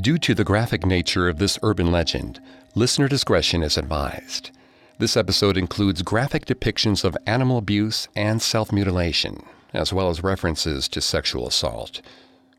Due 0.00 0.16
to 0.16 0.34
the 0.34 0.42
graphic 0.44 0.86
nature 0.86 1.28
of 1.28 1.38
this 1.38 1.58
urban 1.62 1.92
legend, 1.92 2.40
listener 2.74 3.08
discretion 3.08 3.62
is 3.62 3.76
advised. 3.76 4.50
This 4.98 5.18
episode 5.18 5.58
includes 5.58 6.00
graphic 6.00 6.46
depictions 6.46 7.04
of 7.04 7.16
animal 7.26 7.58
abuse 7.58 8.08
and 8.16 8.40
self 8.40 8.72
mutilation, 8.72 9.44
as 9.74 9.92
well 9.92 10.08
as 10.08 10.22
references 10.22 10.88
to 10.88 11.02
sexual 11.02 11.46
assault. 11.46 12.00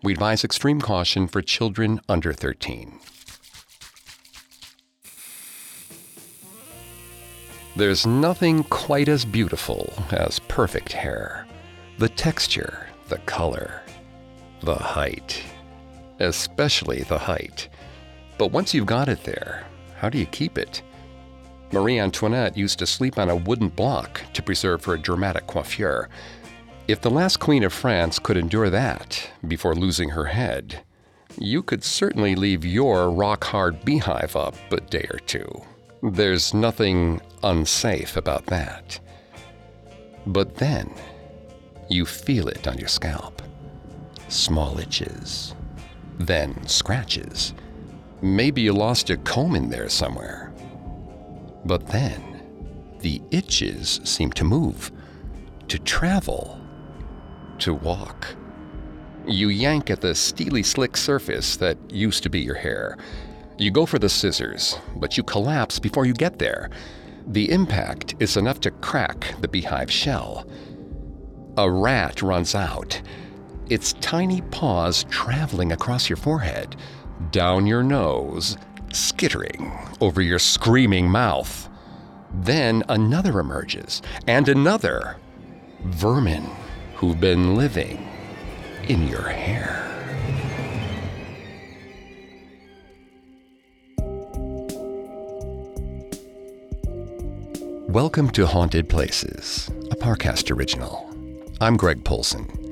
We 0.03 0.13
advise 0.13 0.43
extreme 0.43 0.79
caution 0.79 1.27
for 1.27 1.41
children 1.41 2.01
under 2.07 2.33
13. 2.33 2.99
There's 7.75 8.05
nothing 8.05 8.63
quite 8.65 9.09
as 9.09 9.25
beautiful 9.25 9.91
as 10.11 10.37
perfect 10.37 10.93
hair. 10.93 11.47
The 11.97 12.09
texture, 12.09 12.87
the 13.09 13.17
color, 13.19 13.81
the 14.61 14.75
height. 14.75 15.43
Especially 16.19 17.03
the 17.03 17.17
height. 17.17 17.69
But 18.37 18.51
once 18.51 18.73
you've 18.73 18.85
got 18.85 19.09
it 19.09 19.23
there, 19.23 19.65
how 19.97 20.09
do 20.09 20.17
you 20.17 20.25
keep 20.25 20.57
it? 20.57 20.81
Marie 21.71 21.99
Antoinette 21.99 22.55
used 22.55 22.77
to 22.79 22.85
sleep 22.85 23.17
on 23.17 23.29
a 23.29 23.35
wooden 23.35 23.69
block 23.69 24.21
to 24.33 24.43
preserve 24.43 24.85
her 24.85 24.97
dramatic 24.97 25.47
coiffure. 25.47 26.07
If 26.87 27.01
the 27.01 27.09
last 27.09 27.37
queen 27.39 27.63
of 27.63 27.73
France 27.73 28.19
could 28.19 28.37
endure 28.37 28.69
that 28.69 29.29
before 29.47 29.73
losing 29.73 30.09
her 30.09 30.25
head, 30.25 30.81
you 31.39 31.63
could 31.63 31.83
certainly 31.83 32.35
leave 32.35 32.63
your 32.63 33.09
rock 33.09 33.43
hard 33.45 33.83
beehive 33.83 34.35
up 34.35 34.55
a 34.71 34.81
day 34.81 35.07
or 35.09 35.19
two. 35.19 35.63
There's 36.03 36.53
nothing 36.53 37.21
unsafe 37.41 38.17
about 38.17 38.45
that. 38.47 38.99
But 40.27 40.55
then, 40.55 40.93
you 41.89 42.05
feel 42.05 42.47
it 42.47 42.67
on 42.67 42.77
your 42.77 42.87
scalp. 42.87 43.41
Small 44.27 44.79
itches. 44.79 45.55
Then 46.17 46.65
scratches. 46.67 47.53
Maybe 48.21 48.61
you 48.61 48.73
lost 48.73 49.09
a 49.09 49.17
comb 49.17 49.55
in 49.55 49.69
there 49.69 49.89
somewhere. 49.89 50.53
But 51.65 51.87
then, 51.87 52.41
the 52.99 53.21
itches 53.31 53.99
seem 54.03 54.31
to 54.33 54.43
move, 54.43 54.91
to 55.67 55.79
travel, 55.79 56.59
to 57.59 57.73
walk. 57.73 58.35
You 59.25 59.49
yank 59.49 59.89
at 59.89 60.01
the 60.01 60.15
steely 60.15 60.63
slick 60.63 60.97
surface 60.97 61.55
that 61.57 61.77
used 61.89 62.23
to 62.23 62.29
be 62.29 62.41
your 62.41 62.55
hair 62.55 62.97
you 63.57 63.69
go 63.69 63.85
for 63.85 63.99
the 63.99 64.09
scissors, 64.09 64.77
but 64.95 65.15
you 65.15 65.23
collapse 65.23 65.79
before 65.79 66.05
you 66.05 66.13
get 66.13 66.39
there. 66.39 66.69
The 67.27 67.51
impact 67.51 68.15
is 68.19 68.35
enough 68.35 68.59
to 68.61 68.71
crack 68.71 69.35
the 69.41 69.47
beehive 69.47 69.91
shell. 69.91 70.47
A 71.57 71.69
rat 71.69 72.21
runs 72.21 72.55
out, 72.55 73.01
its 73.73 73.93
tiny 73.93 74.39
paws 74.39 75.03
traveling 75.09 75.71
across 75.71 76.07
your 76.07 76.15
forehead, 76.15 76.75
down 77.31 77.65
your 77.65 77.81
nose, 77.81 78.55
skittering 78.91 79.71
over 79.99 80.21
your 80.21 80.37
screaming 80.37 81.09
mouth. 81.09 81.67
Then 82.35 82.83
another 82.87 83.39
emerges, 83.39 84.03
and 84.27 84.47
another. 84.47 85.17
Vermin 85.85 86.47
who've 86.93 87.19
been 87.19 87.55
living 87.55 88.07
in 88.87 89.07
your 89.07 89.27
hair. 89.27 89.79
Welcome 97.89 98.29
to 98.33 98.45
Haunted 98.45 98.87
Places, 98.87 99.67
a 99.89 99.95
Parcast 99.95 100.55
original. 100.55 101.09
I'm 101.59 101.75
Greg 101.75 102.03
Polcyn. 102.03 102.62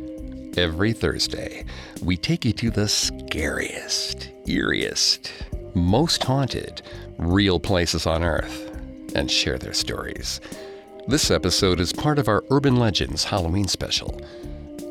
Every 0.58 0.92
Thursday, 0.92 1.64
we 2.04 2.18
take 2.18 2.44
you 2.44 2.52
to 2.54 2.70
the 2.70 2.90
scariest, 2.90 4.30
eeriest, 4.48 5.32
most 5.74 6.26
haunted, 6.26 6.82
real 7.18 7.58
places 7.58 8.06
on 8.06 8.22
Earth 8.22 8.70
and 9.16 9.32
share 9.32 9.58
their 9.58 9.74
stories. 9.74 10.42
This 11.08 11.32
episode 11.32 11.80
is 11.80 11.94
part 11.94 12.20
of 12.20 12.28
our 12.28 12.44
Urban 12.50 12.76
Legends 12.76 13.24
Halloween 13.24 13.70
special. 13.70 14.20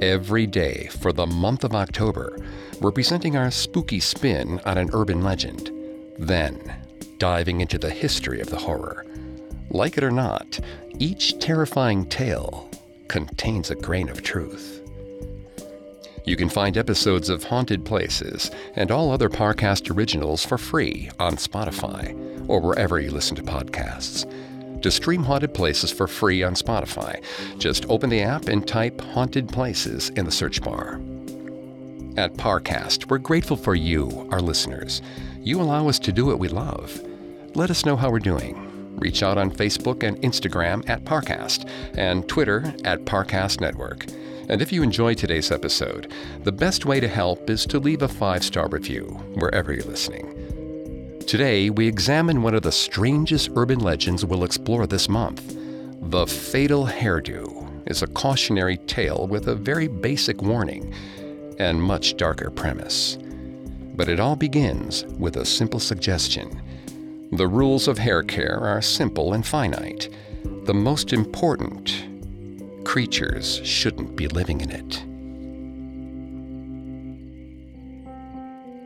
Every 0.01 0.47
day 0.47 0.89
for 0.99 1.13
the 1.13 1.27
month 1.27 1.63
of 1.63 1.75
October, 1.75 2.39
we're 2.81 2.91
presenting 2.91 3.37
our 3.37 3.51
spooky 3.51 4.01
spin 4.01 4.63
on 4.65 4.79
an 4.79 4.89
urban 4.95 5.23
legend, 5.23 5.71
then 6.19 6.75
diving 7.19 7.61
into 7.61 7.77
the 7.77 7.91
history 7.91 8.41
of 8.41 8.49
the 8.49 8.57
horror. 8.57 9.05
Like 9.69 9.99
it 9.99 10.05
or 10.05 10.11
not, 10.11 10.59
each 10.99 11.39
terrifying 11.39 12.07
tale 12.07 12.71
contains 13.09 13.71
a 13.71 13.75
grain 13.75 14.09
of 14.09 14.23
truth. 14.23 14.80
You 16.25 16.37
can 16.37 16.49
find 16.49 16.77
episodes 16.77 17.29
of 17.29 17.45
Haunted 17.45 17.85
Places 17.85 18.51
and 18.77 18.91
all 18.91 19.11
other 19.11 19.29
Parcast 19.29 19.95
originals 19.95 20.45
for 20.45 20.59
free 20.59 21.11
on 21.19 21.37
Spotify 21.37 22.15
or 22.49 22.61
wherever 22.61 23.01
you 23.01 23.11
listen 23.11 23.37
to 23.37 23.43
podcasts. 23.43 24.31
To 24.83 24.91
stream 24.91 25.23
Haunted 25.23 25.55
Places 25.55 25.93
for 25.93 26.07
free 26.07 26.43
on 26.43 26.55
Spotify, 26.55 27.23
just 27.59 27.89
open 27.89 28.11
the 28.11 28.23
app 28.23 28.49
and 28.49 28.67
type 28.67 29.01
Haunted 29.01 29.49
Places 29.49 30.11
in 30.11 30.25
the 30.25 30.31
search 30.31 30.63
bar. 30.63 31.01
At 32.17 32.35
Parcast, 32.35 33.11
we're 33.11 33.19
grateful 33.19 33.57
for 33.57 33.75
you, 33.75 34.29
our 34.31 34.41
listeners. 34.41 35.03
You 35.41 35.61
allow 35.61 35.89
us 35.89 35.99
to 36.01 36.13
do 36.13 36.27
what 36.27 36.39
we 36.39 36.49
love. 36.49 37.01
Let 37.55 37.71
us 37.71 37.85
know 37.85 37.97
how 37.97 38.11
we're 38.11 38.19
doing 38.19 38.71
Reach 39.01 39.23
out 39.23 39.39
on 39.39 39.51
Facebook 39.51 40.03
and 40.03 40.19
Instagram 40.19 40.87
at 40.89 41.05
Parcast 41.05 41.69
and 41.97 42.29
Twitter 42.29 42.75
at 42.85 43.07
Parcast 43.07 43.61
Network. 43.61 44.05
And 44.51 44.61
if 44.61 44.73
you 44.73 44.83
enjoyed 44.83 45.17
today's 45.17 45.53
episode, 45.53 46.13
the 46.43 46.51
best 46.51 46.85
way 46.85 46.99
to 46.99 47.07
help 47.07 47.49
is 47.49 47.65
to 47.67 47.79
leave 47.79 48.03
a 48.03 48.09
five 48.09 48.43
star 48.43 48.69
review 48.69 49.05
wherever 49.35 49.73
you're 49.73 49.85
listening. 49.85 51.21
Today, 51.25 51.71
we 51.71 51.87
examine 51.87 52.43
one 52.43 52.57
of 52.57 52.63
the 52.63 52.73
strangest 52.73 53.51
urban 53.55 53.79
legends 53.79 54.25
we'll 54.25 54.43
explore 54.43 54.89
this 54.89 55.09
month. 55.09 55.57
The 56.11 56.27
Fatal 56.27 56.85
Hairdo 56.85 57.89
is 57.89 58.03
a 58.03 58.09
cautionary 58.09 58.79
tale 58.79 59.29
with 59.29 59.47
a 59.47 59.55
very 59.55 59.87
basic 59.87 60.43
warning 60.43 60.93
and 61.61 61.81
much 61.81 62.17
darker 62.17 62.51
premise. 62.51 63.19
But 63.95 64.09
it 64.09 64.19
all 64.19 64.35
begins 64.35 65.05
with 65.17 65.37
a 65.37 65.47
simple 65.47 65.79
suggestion 65.79 66.61
the 67.31 67.47
rules 67.47 67.87
of 67.87 67.99
hair 67.99 68.25
care 68.25 68.59
are 68.59 68.83
simple 68.83 69.35
and 69.35 69.47
finite. 69.47 70.09
The 70.65 70.75
most 70.75 71.13
important 71.13 72.10
creatures 72.85 73.61
shouldn't 73.65 74.17
be 74.17 74.29
living 74.29 74.61
in 74.61 74.71
it. 74.71 75.05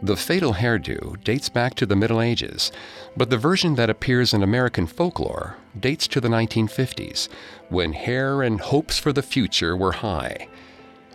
The 0.05 0.17
fatal 0.17 0.53
hairdo 0.53 1.23
dates 1.25 1.49
back 1.49 1.75
to 1.77 1.87
the 1.87 1.97
Middle 1.97 2.21
Ages, 2.21 2.71
but 3.17 3.31
the 3.31 3.39
version 3.39 3.75
that 3.77 3.89
appears 3.89 4.35
in 4.35 4.43
American 4.43 4.87
folklore 4.87 5.57
dates 5.81 6.07
to 6.09 6.21
the 6.21 6.29
1950s, 6.29 7.29
when 7.71 7.95
hair 7.95 8.43
and 8.43 8.61
hopes 8.61 8.99
for 8.99 9.15
the 9.15 9.23
future 9.23 9.75
were 9.75 9.93
high. 9.93 10.47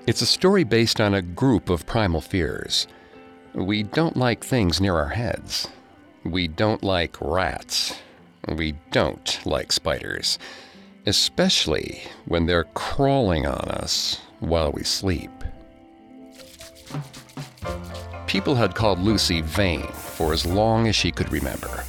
It's 0.08 0.24
a 0.24 0.26
story 0.26 0.64
based 0.64 1.00
on 1.00 1.14
a 1.14 1.22
group 1.22 1.70
of 1.70 1.86
primal 1.86 2.20
fears. 2.20 2.88
We 3.54 3.84
don't 3.84 4.18
like 4.18 4.44
things 4.44 4.82
near 4.82 4.96
our 4.96 5.10
heads. 5.10 5.68
We 6.24 6.48
don't 6.48 6.82
like 6.82 7.16
rats. 7.22 7.94
We 8.48 8.74
don't 8.90 9.40
like 9.46 9.72
spiders, 9.72 10.40
especially 11.06 12.02
when 12.26 12.46
they're 12.46 12.66
crawling 12.76 13.46
on 13.46 13.70
us 13.70 14.22
while 14.40 14.72
we 14.72 14.84
sleep. 14.84 15.32
People 18.28 18.56
had 18.56 18.76
called 18.76 19.00
Lucy 19.00 19.42
vain 19.42 19.88
for 19.88 20.34
as 20.34 20.46
long 20.46 20.88
as 20.88 20.96
she 20.96 21.12
could 21.12 21.32
remember. 21.32 21.84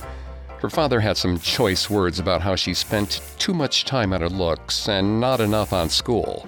Her 0.61 0.71
father 0.71 1.01
had 1.01 1.17
some 1.17 1.39
choice 1.39 1.89
words 1.89 2.19
about 2.19 2.43
how 2.43 2.55
she 2.55 2.75
spent 2.75 3.23
too 3.39 3.55
much 3.55 3.85
time 3.85 4.13
on 4.13 4.21
her 4.21 4.29
looks 4.29 4.89
and 4.89 5.21
not 5.21 5.41
enough 5.41 5.73
on 5.73 5.89
school. 5.89 6.47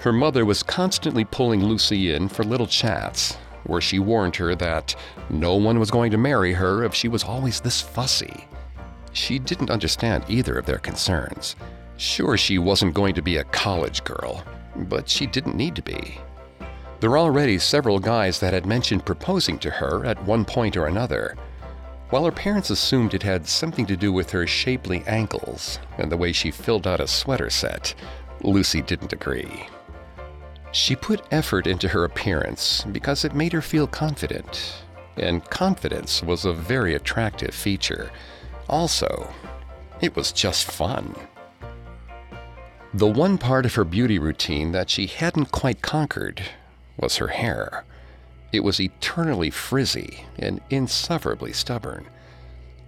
Her 0.00 0.12
mother 0.12 0.46
was 0.46 0.62
constantly 0.62 1.24
pulling 1.24 1.62
Lucy 1.62 2.14
in 2.14 2.28
for 2.28 2.42
little 2.42 2.66
chats, 2.66 3.36
where 3.64 3.82
she 3.82 3.98
warned 3.98 4.36
her 4.36 4.54
that 4.54 4.96
no 5.28 5.56
one 5.56 5.78
was 5.78 5.90
going 5.90 6.10
to 6.10 6.16
marry 6.18 6.54
her 6.54 6.84
if 6.84 6.94
she 6.94 7.08
was 7.08 7.22
always 7.22 7.60
this 7.60 7.82
fussy. 7.82 8.46
She 9.12 9.38
didn't 9.38 9.70
understand 9.70 10.24
either 10.28 10.56
of 10.56 10.64
their 10.64 10.78
concerns. 10.78 11.56
Sure, 12.00 12.38
she 12.38 12.56
wasn't 12.56 12.94
going 12.94 13.14
to 13.14 13.20
be 13.20 13.36
a 13.36 13.44
college 13.44 14.02
girl, 14.04 14.42
but 14.74 15.06
she 15.06 15.26
didn't 15.26 15.54
need 15.54 15.76
to 15.76 15.82
be. 15.82 16.18
There 16.98 17.10
were 17.10 17.18
already 17.18 17.58
several 17.58 17.98
guys 17.98 18.40
that 18.40 18.54
had 18.54 18.64
mentioned 18.64 19.04
proposing 19.04 19.58
to 19.58 19.70
her 19.70 20.06
at 20.06 20.24
one 20.24 20.46
point 20.46 20.78
or 20.78 20.86
another. 20.86 21.36
While 22.08 22.24
her 22.24 22.32
parents 22.32 22.70
assumed 22.70 23.12
it 23.12 23.22
had 23.22 23.46
something 23.46 23.84
to 23.84 23.98
do 23.98 24.14
with 24.14 24.30
her 24.30 24.46
shapely 24.46 25.04
ankles 25.06 25.78
and 25.98 26.10
the 26.10 26.16
way 26.16 26.32
she 26.32 26.50
filled 26.50 26.86
out 26.86 27.00
a 27.00 27.06
sweater 27.06 27.50
set, 27.50 27.94
Lucy 28.40 28.80
didn't 28.80 29.12
agree. 29.12 29.66
She 30.72 30.96
put 30.96 31.26
effort 31.30 31.66
into 31.66 31.88
her 31.88 32.04
appearance 32.04 32.82
because 32.92 33.26
it 33.26 33.34
made 33.34 33.52
her 33.52 33.60
feel 33.60 33.86
confident, 33.86 34.84
and 35.18 35.44
confidence 35.50 36.22
was 36.22 36.46
a 36.46 36.54
very 36.54 36.94
attractive 36.94 37.54
feature. 37.54 38.10
Also, 38.70 39.30
it 40.00 40.16
was 40.16 40.32
just 40.32 40.64
fun. 40.64 41.14
The 42.92 43.06
one 43.06 43.38
part 43.38 43.66
of 43.66 43.76
her 43.76 43.84
beauty 43.84 44.18
routine 44.18 44.72
that 44.72 44.90
she 44.90 45.06
hadn't 45.06 45.52
quite 45.52 45.80
conquered 45.80 46.42
was 46.96 47.16
her 47.16 47.28
hair. 47.28 47.84
It 48.52 48.64
was 48.64 48.80
eternally 48.80 49.50
frizzy 49.50 50.24
and 50.36 50.60
insufferably 50.70 51.52
stubborn. 51.52 52.06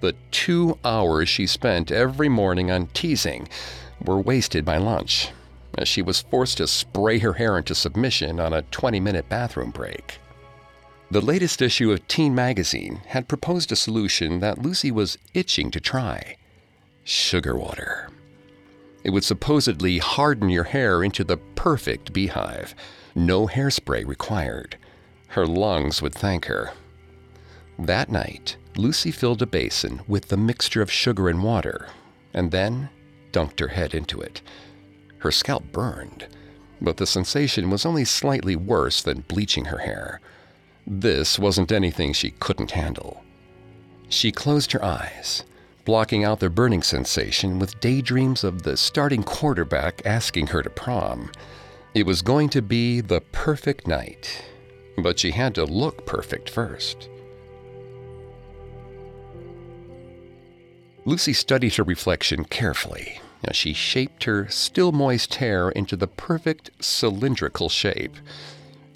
The 0.01 0.17
two 0.33 0.77
hours 0.85 1.29
she 1.29 1.47
spent 1.47 1.93
every 1.93 2.29
morning 2.29 2.69
on 2.69 2.89
teasing 2.89 3.49
were 4.05 4.19
wasted 4.19 4.65
by 4.65 4.79
lunch, 4.79 5.29
as 5.79 5.87
she 5.87 6.03
was 6.03 6.23
forced 6.23 6.59
to 6.59 6.67
spray 6.67 7.21
her 7.21 7.35
hair 7.35 7.57
into 7.57 7.73
submission 7.73 8.41
on 8.41 8.53
a 8.53 8.63
20 8.63 8.99
minute 8.99 9.29
bathroom 9.29 9.71
break. 9.71 10.19
The 11.13 11.21
latest 11.21 11.63
issue 11.63 11.93
of 11.93 12.09
Teen 12.09 12.35
Magazine 12.35 13.03
had 13.07 13.29
proposed 13.29 13.71
a 13.71 13.77
solution 13.77 14.41
that 14.41 14.59
Lucy 14.59 14.91
was 14.91 15.17
itching 15.33 15.71
to 15.71 15.79
try 15.79 16.39
sugar 17.05 17.57
water. 17.57 18.09
It 19.05 19.11
would 19.11 19.25
supposedly 19.25 19.99
harden 19.99 20.49
your 20.49 20.65
hair 20.65 21.03
into 21.03 21.25
the 21.25 21.37
perfect 21.37 22.13
beehive, 22.13 22.75
no 23.15 23.47
hairspray 23.47 24.07
required. 24.07 24.77
Her 25.29 25.47
lungs 25.47 26.01
would 26.03 26.15
thank 26.15 26.47
her. 26.47 26.73
That 27.79 28.11
night, 28.11 28.57
Lucy 28.77 29.11
filled 29.11 29.43
a 29.43 29.47
basin 29.47 30.03
with 30.07 30.29
the 30.29 30.37
mixture 30.37 30.83
of 30.83 30.91
sugar 30.91 31.29
and 31.29 31.43
water, 31.43 31.89
and 32.33 32.51
then 32.51 32.91
dunked 33.33 33.61
her 33.61 33.69
head 33.69 33.95
into 33.95 34.21
it. 34.21 34.41
Her 35.19 35.33
scalp 35.33 35.73
burned, 35.73 36.29
but 36.81 36.97
the 36.97 37.07
sensation 37.07 37.71
was 37.71 37.87
only 37.87 38.05
slightly 38.05 38.57
worse 38.57 39.03
than 39.03 39.25
bleaching 39.29 39.67
her 39.67 39.79
hair. 39.79 40.21
This 40.87 41.39
wasn't 41.39 41.73
anything 41.73 42.13
she 42.13 42.31
couldn't 42.31 42.73
handle. 42.73 43.23
She 44.09 44.33
closed 44.33 44.73
her 44.73 44.85
eyes, 44.85 45.45
blocking 45.85 46.25
out 46.25 46.41
the 46.41 46.51
burning 46.51 46.83
sensation 46.83 47.59
with 47.59 47.81
daydreams 47.81 48.45
of 48.45 48.63
the 48.63 48.77
starting 48.77 49.23
quarterback 49.23 50.01
asking 50.05 50.49
her 50.49 50.63
to 50.63 50.71
prom. 50.71 51.31
It 51.95 52.07
was 52.07 52.23
going 52.23 52.49
to 52.51 52.63
be 52.63 53.01
the 53.01 53.21
perfect 53.21 53.87
night, 53.87 54.45
but 54.97 55.19
she 55.19 55.33
had 55.33 55.55
to 55.57 55.65
look 55.65 56.07
perfect 56.07 56.49
first. 56.49 57.09
Lucy 61.05 61.33
studied 61.33 61.75
her 61.75 61.83
reflection 61.83 62.45
carefully 62.45 63.21
as 63.45 63.57
she 63.57 63.73
shaped 63.73 64.25
her 64.25 64.49
still 64.49 64.93
moist 64.93 65.35
hair 65.37 65.69
into 65.71 65.97
the 65.97 66.07
perfect 66.07 66.71
cylindrical 66.81 67.69
shape. 67.69 68.17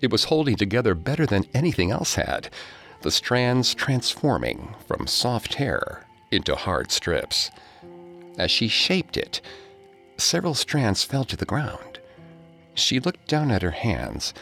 It 0.01 0.13
was 0.13 0.25
holding 0.25 0.57
together 0.57 0.95
better 0.95 1.27
than 1.27 1.47
anything 1.53 1.91
else 1.91 2.15
had, 2.15 2.49
the 3.03 3.11
strands 3.11 3.75
transforming 3.75 4.75
from 4.87 5.09
soft 5.09 5.55
hair 5.55 6.06
into 6.37 6.55
hard 6.55 6.93
strips. 6.93 7.51
As 8.39 8.51
she 8.51 8.69
shaped 8.69 9.17
it, 9.17 9.41
several 10.17 10.55
strands 10.55 11.03
fell 11.03 11.25
to 11.25 11.37
the 11.37 11.45
ground. 11.45 11.99
She 12.75 13.01
looked 13.01 13.27
down 13.27 13.51
at 13.51 13.63
her 13.63 13.71
hands, 13.73 14.35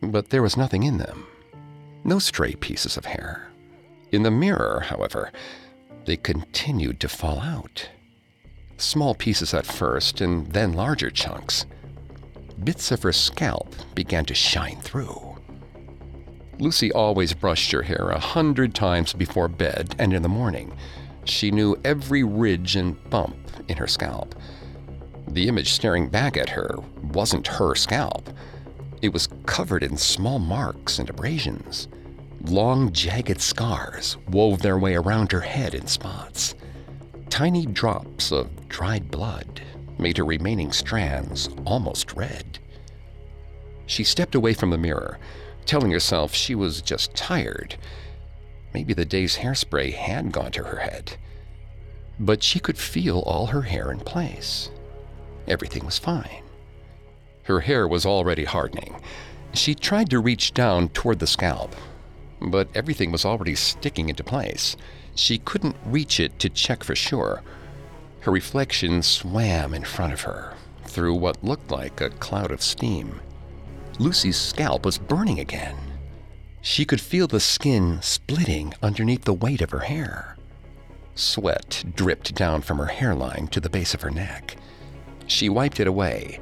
but 0.00 0.30
there 0.30 0.42
was 0.42 0.56
nothing 0.56 0.84
in 0.84 0.98
them. 0.98 1.26
No 2.04 2.18
stray 2.18 2.54
pieces 2.54 2.96
of 2.96 3.06
hair. 3.06 3.48
In 4.12 4.22
the 4.22 4.30
mirror, 4.30 4.84
however, 4.88 5.32
they 6.04 6.16
continued 6.16 7.00
to 7.00 7.08
fall 7.08 7.40
out. 7.40 7.88
Small 8.76 9.14
pieces 9.14 9.52
at 9.54 9.66
first, 9.66 10.20
and 10.20 10.52
then 10.52 10.72
larger 10.72 11.10
chunks. 11.10 11.66
Bits 12.62 12.92
of 12.92 13.02
her 13.02 13.12
scalp 13.12 13.74
began 13.94 14.24
to 14.26 14.34
shine 14.34 14.80
through. 14.80 15.36
Lucy 16.60 16.92
always 16.92 17.34
brushed 17.34 17.72
her 17.72 17.82
hair 17.82 18.10
a 18.10 18.20
hundred 18.20 18.74
times 18.74 19.12
before 19.12 19.48
bed 19.48 19.96
and 19.98 20.12
in 20.12 20.22
the 20.22 20.28
morning. 20.28 20.76
She 21.24 21.50
knew 21.50 21.76
every 21.84 22.22
ridge 22.22 22.76
and 22.76 23.02
bump 23.10 23.36
in 23.68 23.76
her 23.76 23.86
scalp. 23.86 24.34
The 25.28 25.48
image 25.48 25.72
staring 25.72 26.08
back 26.08 26.36
at 26.36 26.50
her 26.50 26.78
wasn't 27.12 27.46
her 27.46 27.74
scalp. 27.74 28.28
It 29.02 29.12
was 29.12 29.28
covered 29.46 29.82
in 29.82 29.96
small 29.96 30.38
marks 30.38 30.98
and 30.98 31.08
abrasions. 31.08 31.88
Long, 32.42 32.92
jagged 32.92 33.40
scars 33.40 34.18
wove 34.28 34.60
their 34.60 34.78
way 34.78 34.94
around 34.94 35.32
her 35.32 35.40
head 35.40 35.74
in 35.74 35.86
spots. 35.86 36.54
Tiny 37.30 37.66
drops 37.66 38.30
of 38.30 38.68
dried 38.68 39.10
blood 39.10 39.62
made 39.98 40.18
her 40.18 40.24
remaining 40.24 40.72
strands 40.72 41.48
almost 41.64 42.12
red. 42.12 42.58
She 43.86 44.04
stepped 44.04 44.34
away 44.34 44.54
from 44.54 44.70
the 44.70 44.78
mirror, 44.78 45.18
telling 45.64 45.90
herself 45.90 46.34
she 46.34 46.54
was 46.54 46.82
just 46.82 47.14
tired. 47.14 47.76
Maybe 48.74 48.92
the 48.92 49.04
day's 49.04 49.36
hairspray 49.36 49.94
had 49.94 50.32
gone 50.32 50.50
to 50.52 50.64
her 50.64 50.78
head. 50.78 51.16
But 52.18 52.42
she 52.42 52.58
could 52.58 52.76
feel 52.76 53.20
all 53.20 53.46
her 53.46 53.62
hair 53.62 53.92
in 53.92 54.00
place. 54.00 54.70
Everything 55.46 55.86
was 55.86 55.98
fine. 55.98 56.42
Her 57.44 57.60
hair 57.60 57.86
was 57.86 58.04
already 58.04 58.44
hardening. 58.44 59.00
She 59.52 59.74
tried 59.74 60.10
to 60.10 60.18
reach 60.18 60.52
down 60.52 60.88
toward 60.88 61.20
the 61.20 61.26
scalp, 61.26 61.76
but 62.40 62.68
everything 62.74 63.12
was 63.12 63.24
already 63.24 63.54
sticking 63.54 64.08
into 64.08 64.24
place. 64.24 64.76
She 65.14 65.38
couldn't 65.38 65.76
reach 65.86 66.18
it 66.18 66.38
to 66.40 66.48
check 66.48 66.82
for 66.82 66.96
sure. 66.96 67.42
Her 68.20 68.32
reflection 68.32 69.02
swam 69.02 69.74
in 69.74 69.84
front 69.84 70.12
of 70.12 70.22
her 70.22 70.54
through 70.84 71.14
what 71.14 71.44
looked 71.44 71.70
like 71.70 72.00
a 72.00 72.10
cloud 72.10 72.50
of 72.50 72.62
steam. 72.62 73.20
Lucy's 73.98 74.36
scalp 74.36 74.84
was 74.84 74.98
burning 74.98 75.38
again. 75.38 75.76
She 76.64 76.86
could 76.86 77.00
feel 77.02 77.26
the 77.26 77.40
skin 77.40 77.98
splitting 78.00 78.72
underneath 78.82 79.24
the 79.24 79.34
weight 79.34 79.60
of 79.60 79.68
her 79.68 79.80
hair. 79.80 80.38
Sweat 81.14 81.84
dripped 81.94 82.34
down 82.34 82.62
from 82.62 82.78
her 82.78 82.86
hairline 82.86 83.48
to 83.48 83.60
the 83.60 83.68
base 83.68 83.92
of 83.92 84.00
her 84.00 84.10
neck. 84.10 84.56
She 85.26 85.50
wiped 85.50 85.78
it 85.78 85.86
away, 85.86 86.40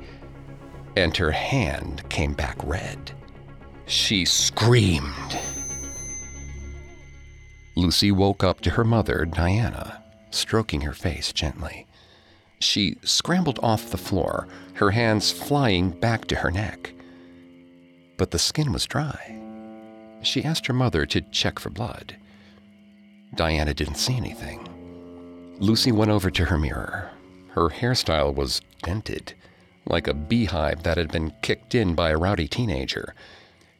and 0.96 1.16
her 1.16 1.32
hand 1.32 2.08
came 2.08 2.34
back 2.34 2.56
red. 2.62 3.10
She 3.86 4.24
screamed. 4.24 5.40
Lucy 7.74 8.12
woke 8.12 8.44
up 8.44 8.60
to 8.60 8.70
her 8.70 8.84
mother, 8.84 9.24
Diana, 9.24 10.04
stroking 10.30 10.82
her 10.82 10.94
face 10.94 11.32
gently. 11.32 11.88
She 12.60 12.96
scrambled 13.02 13.58
off 13.60 13.90
the 13.90 13.98
floor, 13.98 14.46
her 14.74 14.92
hands 14.92 15.32
flying 15.32 15.90
back 15.90 16.26
to 16.26 16.36
her 16.36 16.52
neck. 16.52 16.92
But 18.16 18.30
the 18.30 18.38
skin 18.38 18.72
was 18.72 18.86
dry. 18.86 19.41
She 20.22 20.44
asked 20.44 20.66
her 20.66 20.72
mother 20.72 21.04
to 21.06 21.20
check 21.20 21.58
for 21.58 21.70
blood. 21.70 22.16
Diana 23.34 23.74
didn't 23.74 23.96
see 23.96 24.16
anything. 24.16 24.68
Lucy 25.58 25.92
went 25.92 26.10
over 26.10 26.30
to 26.30 26.44
her 26.46 26.58
mirror. 26.58 27.10
Her 27.50 27.68
hairstyle 27.68 28.34
was 28.34 28.60
dented, 28.82 29.34
like 29.86 30.06
a 30.06 30.14
beehive 30.14 30.82
that 30.82 30.96
had 30.96 31.10
been 31.10 31.32
kicked 31.42 31.74
in 31.74 31.94
by 31.94 32.10
a 32.10 32.16
rowdy 32.16 32.48
teenager. 32.48 33.14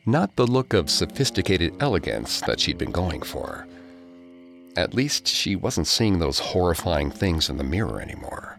Not 0.05 0.37
the 0.37 0.47
look 0.47 0.75
of 0.75 0.91
sophisticated 0.91 1.75
elegance 1.81 2.41
that 2.43 2.61
she'd 2.61 2.79
been 2.79 2.91
going 2.91 3.23
for. 3.23 3.67
At 4.77 4.95
least 4.95 5.29
she 5.29 5.55
wasn't 5.55 5.87
seeing 5.87 6.19
those 6.19 6.39
horrifying 6.39 7.11
things 7.11 7.49
in 7.49 7.57
the 7.57 7.65
mirror 7.65 8.01
anymore. 8.01 8.59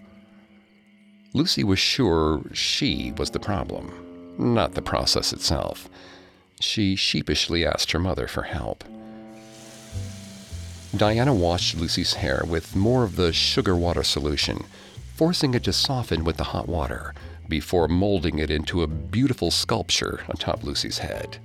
Lucy 1.34 1.64
was 1.64 1.80
sure 1.80 2.44
she 2.54 3.12
was 3.18 3.32
the 3.32 3.40
problem, 3.40 4.36
not 4.38 4.74
the 4.74 4.82
process 4.82 5.34
itself. 5.34 5.90
She 6.64 6.96
sheepishly 6.96 7.66
asked 7.66 7.92
her 7.92 8.00
mother 8.00 8.26
for 8.26 8.44
help. 8.44 8.86
Diana 10.96 11.34
washed 11.34 11.76
Lucy's 11.76 12.14
hair 12.14 12.44
with 12.48 12.76
more 12.76 13.04
of 13.04 13.18
the 13.18 13.34
sugar 13.34 13.76
water 13.76 14.02
solution, 14.02 14.64
forcing 15.16 15.54
it 15.54 15.66
to 15.66 15.74
soften 15.74 16.24
with 16.24 16.38
the 16.38 16.46
hot 16.46 16.70
water 16.70 17.14
before 17.50 17.90
molding 17.90 18.40
it 18.40 18.50
into 18.50 18.82
a 18.82 18.88
beautiful 18.88 19.52
sculpture 19.52 20.22
atop 20.30 20.64
Lucy's 20.64 21.00
head. 21.00 21.38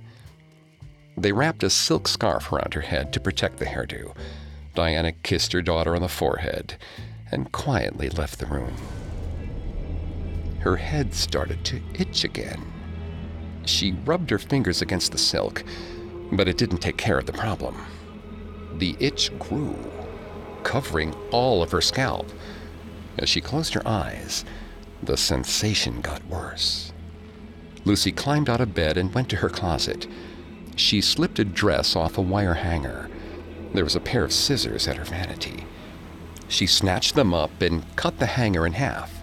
They 1.17 1.33
wrapped 1.33 1.63
a 1.63 1.69
silk 1.69 2.07
scarf 2.07 2.51
around 2.51 2.73
her 2.73 2.81
head 2.81 3.11
to 3.11 3.19
protect 3.19 3.57
the 3.57 3.65
hairdo, 3.65 4.15
Diana 4.73 5.11
kissed 5.11 5.51
her 5.51 5.61
daughter 5.61 5.95
on 5.95 6.01
the 6.01 6.07
forehead 6.07 6.75
and 7.29 7.51
quietly 7.51 8.09
left 8.09 8.39
the 8.39 8.45
room. 8.45 8.73
Her 10.59 10.77
head 10.77 11.13
started 11.13 11.65
to 11.65 11.81
itch 11.95 12.23
again. 12.23 12.78
She 13.69 13.93
rubbed 14.05 14.29
her 14.29 14.39
fingers 14.39 14.81
against 14.81 15.11
the 15.11 15.17
silk, 15.17 15.63
but 16.31 16.47
it 16.47 16.57
didn't 16.57 16.79
take 16.79 16.97
care 16.97 17.17
of 17.17 17.25
the 17.25 17.33
problem. 17.33 17.75
The 18.77 18.95
itch 18.99 19.37
grew, 19.39 19.77
covering 20.63 21.13
all 21.31 21.61
of 21.63 21.71
her 21.71 21.81
scalp. 21.81 22.29
As 23.17 23.29
she 23.29 23.41
closed 23.41 23.73
her 23.73 23.87
eyes, 23.87 24.45
the 25.01 25.17
sensation 25.17 26.01
got 26.01 26.25
worse. 26.27 26.93
Lucy 27.85 28.11
climbed 28.11 28.49
out 28.49 28.61
of 28.61 28.73
bed 28.75 28.97
and 28.97 29.13
went 29.13 29.29
to 29.29 29.37
her 29.37 29.49
closet. 29.49 30.07
She 30.75 31.01
slipped 31.01 31.39
a 31.39 31.45
dress 31.45 31.95
off 31.95 32.17
a 32.17 32.21
wire 32.21 32.55
hanger 32.55 33.09
there 33.73 33.83
was 33.83 33.95
a 33.95 33.99
pair 34.01 34.23
of 34.23 34.33
scissors 34.33 34.87
at 34.87 34.97
her 34.97 35.03
vanity. 35.03 35.65
She 36.47 36.65
snatched 36.65 37.15
them 37.15 37.33
up 37.33 37.61
and 37.61 37.83
cut 37.95 38.19
the 38.19 38.25
hanger 38.25 38.65
in 38.65 38.73
half. 38.73 39.21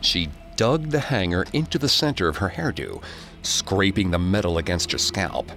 She 0.00 0.28
dug 0.56 0.90
the 0.90 1.00
hanger 1.00 1.46
into 1.52 1.78
the 1.78 1.88
center 1.88 2.28
of 2.28 2.38
her 2.38 2.50
hairdo, 2.50 3.02
scraping 3.42 4.10
the 4.10 4.18
metal 4.18 4.58
against 4.58 4.92
her 4.92 4.98
scalp. 4.98 5.50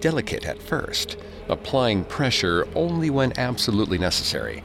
Delicate 0.00 0.44
at 0.44 0.62
first, 0.62 1.16
applying 1.48 2.04
pressure 2.04 2.66
only 2.74 3.10
when 3.10 3.38
absolutely 3.38 3.98
necessary. 3.98 4.62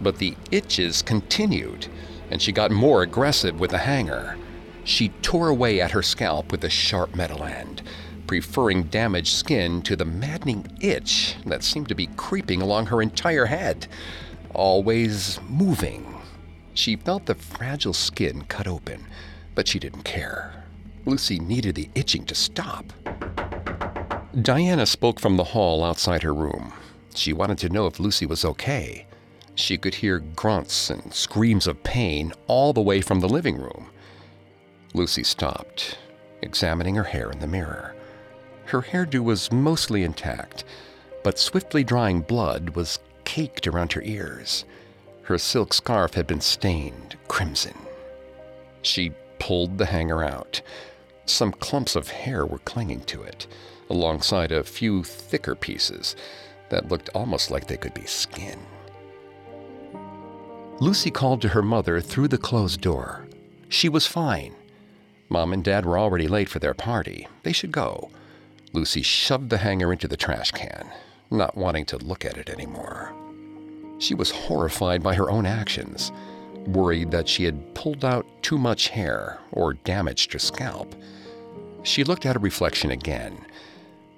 But 0.00 0.18
the 0.18 0.36
itches 0.50 1.02
continued, 1.02 1.86
and 2.30 2.40
she 2.40 2.52
got 2.52 2.70
more 2.70 3.02
aggressive 3.02 3.58
with 3.58 3.70
the 3.70 3.78
hanger. 3.78 4.36
She 4.84 5.10
tore 5.22 5.48
away 5.48 5.80
at 5.80 5.90
her 5.90 6.02
scalp 6.02 6.50
with 6.50 6.60
the 6.60 6.70
sharp 6.70 7.14
metal 7.14 7.44
end, 7.44 7.82
preferring 8.26 8.84
damaged 8.84 9.34
skin 9.34 9.82
to 9.82 9.96
the 9.96 10.04
maddening 10.04 10.66
itch 10.80 11.36
that 11.46 11.62
seemed 11.62 11.88
to 11.88 11.94
be 11.94 12.06
creeping 12.16 12.62
along 12.62 12.86
her 12.86 13.02
entire 13.02 13.46
head, 13.46 13.86
always 14.54 15.40
moving. 15.48 16.20
She 16.74 16.96
felt 16.96 17.26
the 17.26 17.34
fragile 17.34 17.92
skin 17.92 18.44
cut 18.44 18.66
open, 18.66 19.06
but 19.54 19.66
she 19.66 19.78
didn't 19.78 20.04
care. 20.04 20.57
Lucy 21.08 21.38
needed 21.38 21.74
the 21.74 21.88
itching 21.94 22.26
to 22.26 22.34
stop. 22.34 22.92
Diana 24.42 24.84
spoke 24.84 25.18
from 25.18 25.38
the 25.38 25.44
hall 25.44 25.82
outside 25.82 26.22
her 26.22 26.34
room. 26.34 26.70
She 27.14 27.32
wanted 27.32 27.56
to 27.58 27.70
know 27.70 27.86
if 27.86 27.98
Lucy 27.98 28.26
was 28.26 28.44
okay. 28.44 29.06
She 29.54 29.78
could 29.78 29.94
hear 29.94 30.18
grunts 30.18 30.90
and 30.90 31.14
screams 31.14 31.66
of 31.66 31.82
pain 31.82 32.34
all 32.46 32.74
the 32.74 32.82
way 32.82 33.00
from 33.00 33.20
the 33.20 33.28
living 33.28 33.56
room. 33.56 33.88
Lucy 34.92 35.24
stopped, 35.24 35.96
examining 36.42 36.94
her 36.94 37.04
hair 37.04 37.30
in 37.30 37.38
the 37.38 37.46
mirror. 37.46 37.96
Her 38.66 38.82
hairdo 38.82 39.20
was 39.20 39.50
mostly 39.50 40.04
intact, 40.04 40.64
but 41.24 41.38
swiftly 41.38 41.84
drying 41.84 42.20
blood 42.20 42.70
was 42.76 42.98
caked 43.24 43.66
around 43.66 43.94
her 43.94 44.02
ears. 44.02 44.66
Her 45.22 45.38
silk 45.38 45.72
scarf 45.72 46.12
had 46.12 46.26
been 46.26 46.42
stained 46.42 47.16
crimson. 47.28 47.78
She 48.82 49.12
pulled 49.38 49.78
the 49.78 49.86
hanger 49.86 50.22
out. 50.22 50.60
Some 51.28 51.52
clumps 51.52 51.94
of 51.94 52.08
hair 52.08 52.46
were 52.46 52.58
clinging 52.58 53.00
to 53.02 53.22
it, 53.22 53.46
alongside 53.90 54.50
a 54.50 54.64
few 54.64 55.04
thicker 55.04 55.54
pieces 55.54 56.16
that 56.70 56.88
looked 56.88 57.10
almost 57.14 57.50
like 57.50 57.66
they 57.66 57.76
could 57.76 57.92
be 57.92 58.06
skin. 58.06 58.58
Lucy 60.80 61.10
called 61.10 61.42
to 61.42 61.48
her 61.48 61.62
mother 61.62 62.00
through 62.00 62.28
the 62.28 62.38
closed 62.38 62.80
door. 62.80 63.26
She 63.68 63.88
was 63.88 64.06
fine. 64.06 64.54
Mom 65.28 65.52
and 65.52 65.62
Dad 65.62 65.84
were 65.84 65.98
already 65.98 66.28
late 66.28 66.48
for 66.48 66.60
their 66.60 66.74
party. 66.74 67.28
They 67.42 67.52
should 67.52 67.72
go. 67.72 68.10
Lucy 68.72 69.02
shoved 69.02 69.50
the 69.50 69.58
hanger 69.58 69.92
into 69.92 70.08
the 70.08 70.16
trash 70.16 70.50
can, 70.52 70.90
not 71.30 71.56
wanting 71.56 71.84
to 71.86 71.98
look 71.98 72.24
at 72.24 72.38
it 72.38 72.48
anymore. 72.48 73.14
She 73.98 74.14
was 74.14 74.30
horrified 74.30 75.02
by 75.02 75.14
her 75.14 75.30
own 75.30 75.44
actions, 75.44 76.10
worried 76.66 77.10
that 77.10 77.28
she 77.28 77.44
had 77.44 77.74
pulled 77.74 78.04
out 78.04 78.26
too 78.42 78.56
much 78.56 78.88
hair 78.88 79.38
or 79.52 79.74
damaged 79.74 80.32
her 80.32 80.38
scalp. 80.38 80.94
She 81.82 82.04
looked 82.04 82.26
at 82.26 82.36
her 82.36 82.40
reflection 82.40 82.90
again. 82.90 83.46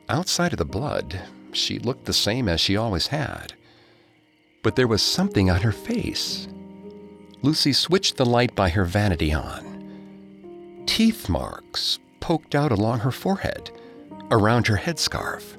Outside 0.09 0.52
of 0.52 0.59
the 0.59 0.64
blood, 0.64 1.21
she 1.52 1.79
looked 1.79 2.05
the 2.05 2.12
same 2.12 2.49
as 2.49 2.61
she 2.61 2.76
always 2.76 3.09
had 3.09 3.55
but 4.62 4.76
there 4.76 4.88
was 4.88 5.02
something 5.02 5.50
on 5.50 5.62
her 5.62 5.73
face. 5.73 6.49
Lucy 7.43 7.73
switched 7.73 8.17
the 8.17 8.26
light 8.26 8.55
by 8.55 8.69
her 8.69 8.85
vanity 8.85 9.33
on. 9.33 10.85
Teeth 10.87 11.29
marks 11.29 11.99
poked 12.21 12.55
out 12.55 12.73
along 12.73 13.00
her 13.00 13.11
forehead, 13.11 13.71
around 14.31 14.67
her 14.67 14.76
headscarf. 14.76 15.57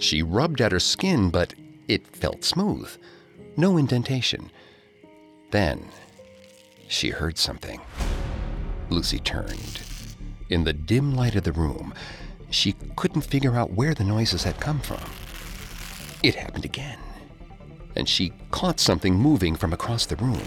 She 0.00 0.22
rubbed 0.22 0.60
at 0.60 0.72
her 0.72 0.80
skin, 0.80 1.30
but 1.30 1.54
it 1.88 2.06
felt 2.06 2.44
smooth, 2.44 2.90
no 3.56 3.76
indentation. 3.76 4.50
Then 5.50 5.88
she 6.88 7.10
heard 7.10 7.36
something. 7.36 7.80
Lucy 8.88 9.18
turned. 9.18 9.82
In 10.48 10.64
the 10.64 10.72
dim 10.72 11.14
light 11.14 11.36
of 11.36 11.44
the 11.44 11.52
room, 11.52 11.94
she 12.50 12.74
couldn't 12.96 13.22
figure 13.22 13.56
out 13.56 13.72
where 13.72 13.94
the 13.94 14.04
noises 14.04 14.44
had 14.44 14.60
come 14.60 14.80
from. 14.80 15.00
It 16.22 16.34
happened 16.34 16.64
again 16.64 16.98
and 17.96 18.08
she 18.08 18.32
caught 18.50 18.80
something 18.80 19.14
moving 19.14 19.54
from 19.56 19.72
across 19.72 20.06
the 20.06 20.16
room, 20.16 20.42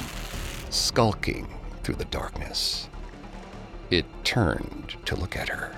skulking 0.69 1.47
through 1.83 1.95
the 1.95 2.05
darkness. 2.05 2.89
It 3.89 4.05
turned 4.23 4.95
to 5.05 5.15
look 5.15 5.37
at 5.37 5.49
her. 5.49 5.75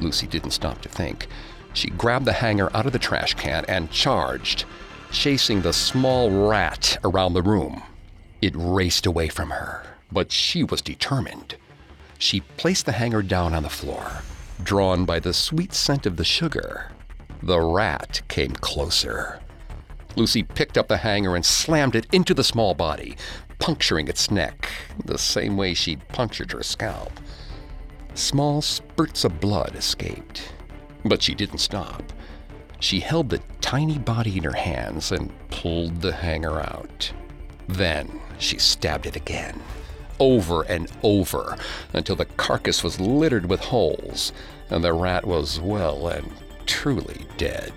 Lucy 0.00 0.26
didn't 0.26 0.50
stop 0.50 0.82
to 0.82 0.88
think. 0.88 1.28
She 1.72 1.88
grabbed 1.88 2.26
the 2.26 2.32
hanger 2.34 2.74
out 2.76 2.86
of 2.86 2.92
the 2.92 2.98
trash 2.98 3.34
can 3.34 3.64
and 3.66 3.90
charged, 3.90 4.64
chasing 5.10 5.62
the 5.62 5.72
small 5.72 6.48
rat 6.48 6.98
around 7.04 7.32
the 7.32 7.42
room. 7.42 7.82
It 8.42 8.52
raced 8.56 9.06
away 9.06 9.28
from 9.28 9.50
her, 9.50 9.86
but 10.12 10.30
she 10.30 10.62
was 10.62 10.82
determined. 10.82 11.56
She 12.18 12.40
placed 12.40 12.86
the 12.86 12.92
hanger 12.92 13.22
down 13.22 13.54
on 13.54 13.62
the 13.62 13.68
floor, 13.68 14.22
drawn 14.62 15.04
by 15.04 15.20
the 15.20 15.34
sweet 15.34 15.72
scent 15.72 16.06
of 16.06 16.16
the 16.16 16.24
sugar. 16.24 16.90
The 17.42 17.60
rat 17.60 18.22
came 18.28 18.52
closer. 18.52 19.40
Lucy 20.16 20.42
picked 20.42 20.78
up 20.78 20.88
the 20.88 20.98
hanger 20.98 21.34
and 21.34 21.44
slammed 21.44 21.96
it 21.96 22.06
into 22.12 22.34
the 22.34 22.44
small 22.44 22.74
body, 22.74 23.16
puncturing 23.58 24.08
its 24.08 24.30
neck 24.30 24.68
the 25.04 25.18
same 25.18 25.56
way 25.56 25.74
she'd 25.74 26.06
punctured 26.08 26.52
her 26.52 26.62
scalp. 26.62 27.12
Small 28.14 28.62
spurts 28.62 29.24
of 29.24 29.40
blood 29.40 29.74
escaped, 29.74 30.52
but 31.04 31.22
she 31.22 31.34
didn't 31.34 31.58
stop. 31.58 32.12
She 32.78 33.00
held 33.00 33.30
the 33.30 33.40
tiny 33.60 33.98
body 33.98 34.38
in 34.38 34.44
her 34.44 34.56
hands 34.56 35.10
and 35.10 35.32
pulled 35.50 36.00
the 36.00 36.12
hanger 36.12 36.60
out. 36.60 37.12
Then 37.66 38.20
she 38.38 38.58
stabbed 38.58 39.06
it 39.06 39.16
again, 39.16 39.60
over 40.18 40.62
and 40.62 40.90
over, 41.02 41.56
until 41.92 42.16
the 42.16 42.24
carcass 42.24 42.82
was 42.82 43.00
littered 43.00 43.46
with 43.46 43.60
holes 43.60 44.32
and 44.70 44.82
the 44.82 44.92
rat 44.92 45.26
was 45.26 45.60
well 45.60 46.08
and 46.08 46.32
truly 46.66 47.26
dead. 47.36 47.72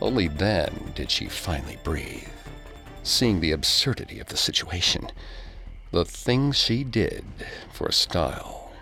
Only 0.00 0.28
then 0.28 0.92
did 0.94 1.10
she 1.10 1.26
finally 1.26 1.78
breathe, 1.82 2.28
seeing 3.02 3.40
the 3.40 3.52
absurdity 3.52 4.20
of 4.20 4.28
the 4.28 4.36
situation, 4.36 5.10
the 5.90 6.04
things 6.04 6.56
she 6.56 6.84
did 6.84 7.24
for 7.72 7.90
style. 7.92 8.72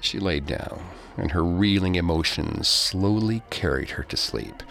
She 0.00 0.18
laid 0.20 0.46
down, 0.46 0.80
and 1.16 1.32
her 1.32 1.44
reeling 1.44 1.96
emotions 1.96 2.68
slowly 2.68 3.42
carried 3.50 3.90
her 3.90 4.04
to 4.04 4.16
sleep, 4.16 4.62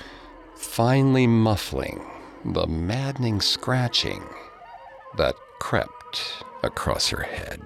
finally 0.55 1.27
muffling 1.27 2.01
the 2.45 2.67
maddening 2.67 3.41
scratching 3.41 4.23
that 5.17 5.35
crept 5.59 6.43
across 6.63 7.09
her 7.09 7.23
head. 7.23 7.61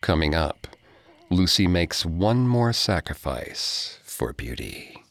Coming 0.00 0.34
up, 0.34 0.66
Lucy 1.30 1.66
makes 1.66 2.06
one 2.06 2.46
more 2.46 2.72
sacrifice 2.72 3.98
for 4.04 4.32
beauty. 4.32 5.02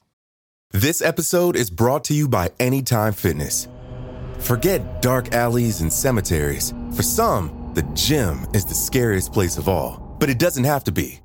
This 0.71 1.01
episode 1.01 1.55
is 1.55 1.69
brought 1.69 2.03
to 2.05 2.13
you 2.13 2.27
by 2.27 2.51
Anytime 2.59 3.13
Fitness. 3.13 3.67
Forget 4.39 5.01
dark 5.01 5.33
alleys 5.33 5.81
and 5.81 5.91
cemeteries. 5.91 6.73
For 6.93 7.03
some, 7.03 7.71
the 7.73 7.83
gym 7.93 8.47
is 8.53 8.65
the 8.65 8.73
scariest 8.73 9.33
place 9.33 9.57
of 9.57 9.67
all, 9.69 10.15
but 10.19 10.29
it 10.29 10.39
doesn't 10.39 10.63
have 10.63 10.83
to 10.85 10.91
be. 10.91 11.19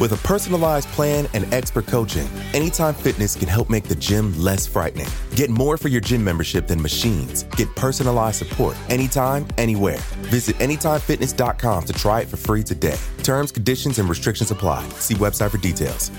With 0.00 0.12
a 0.12 0.16
personalized 0.26 0.88
plan 0.88 1.28
and 1.34 1.52
expert 1.52 1.86
coaching, 1.86 2.26
Anytime 2.54 2.94
Fitness 2.94 3.36
can 3.36 3.48
help 3.48 3.68
make 3.68 3.84
the 3.84 3.94
gym 3.94 4.32
less 4.42 4.66
frightening. 4.66 5.06
Get 5.36 5.50
more 5.50 5.76
for 5.76 5.88
your 5.88 6.00
gym 6.00 6.24
membership 6.24 6.66
than 6.66 6.80
machines. 6.80 7.42
Get 7.54 7.68
personalized 7.76 8.38
support 8.38 8.78
anytime, 8.88 9.46
anywhere. 9.58 9.98
Visit 10.30 10.56
AnytimeFitness.com 10.56 11.84
to 11.84 11.92
try 11.92 12.22
it 12.22 12.28
for 12.28 12.38
free 12.38 12.62
today. 12.62 12.96
Terms, 13.22 13.52
conditions, 13.52 13.98
and 13.98 14.08
restrictions 14.08 14.50
apply. 14.50 14.88
See 14.98 15.14
website 15.14 15.50
for 15.50 15.58
details. 15.58 16.10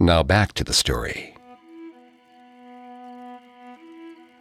Now 0.00 0.24
back 0.24 0.52
to 0.54 0.64
the 0.64 0.72
story. 0.72 1.36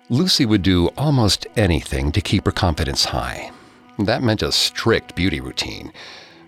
Lucy 0.09 0.47
would 0.47 0.63
do 0.63 0.87
almost 0.97 1.45
anything 1.55 2.11
to 2.13 2.19
keep 2.19 2.45
her 2.45 2.51
confidence 2.51 3.05
high. 3.05 3.51
That 3.99 4.23
meant 4.23 4.41
a 4.41 4.51
strict 4.51 5.15
beauty 5.15 5.39
routine 5.39 5.93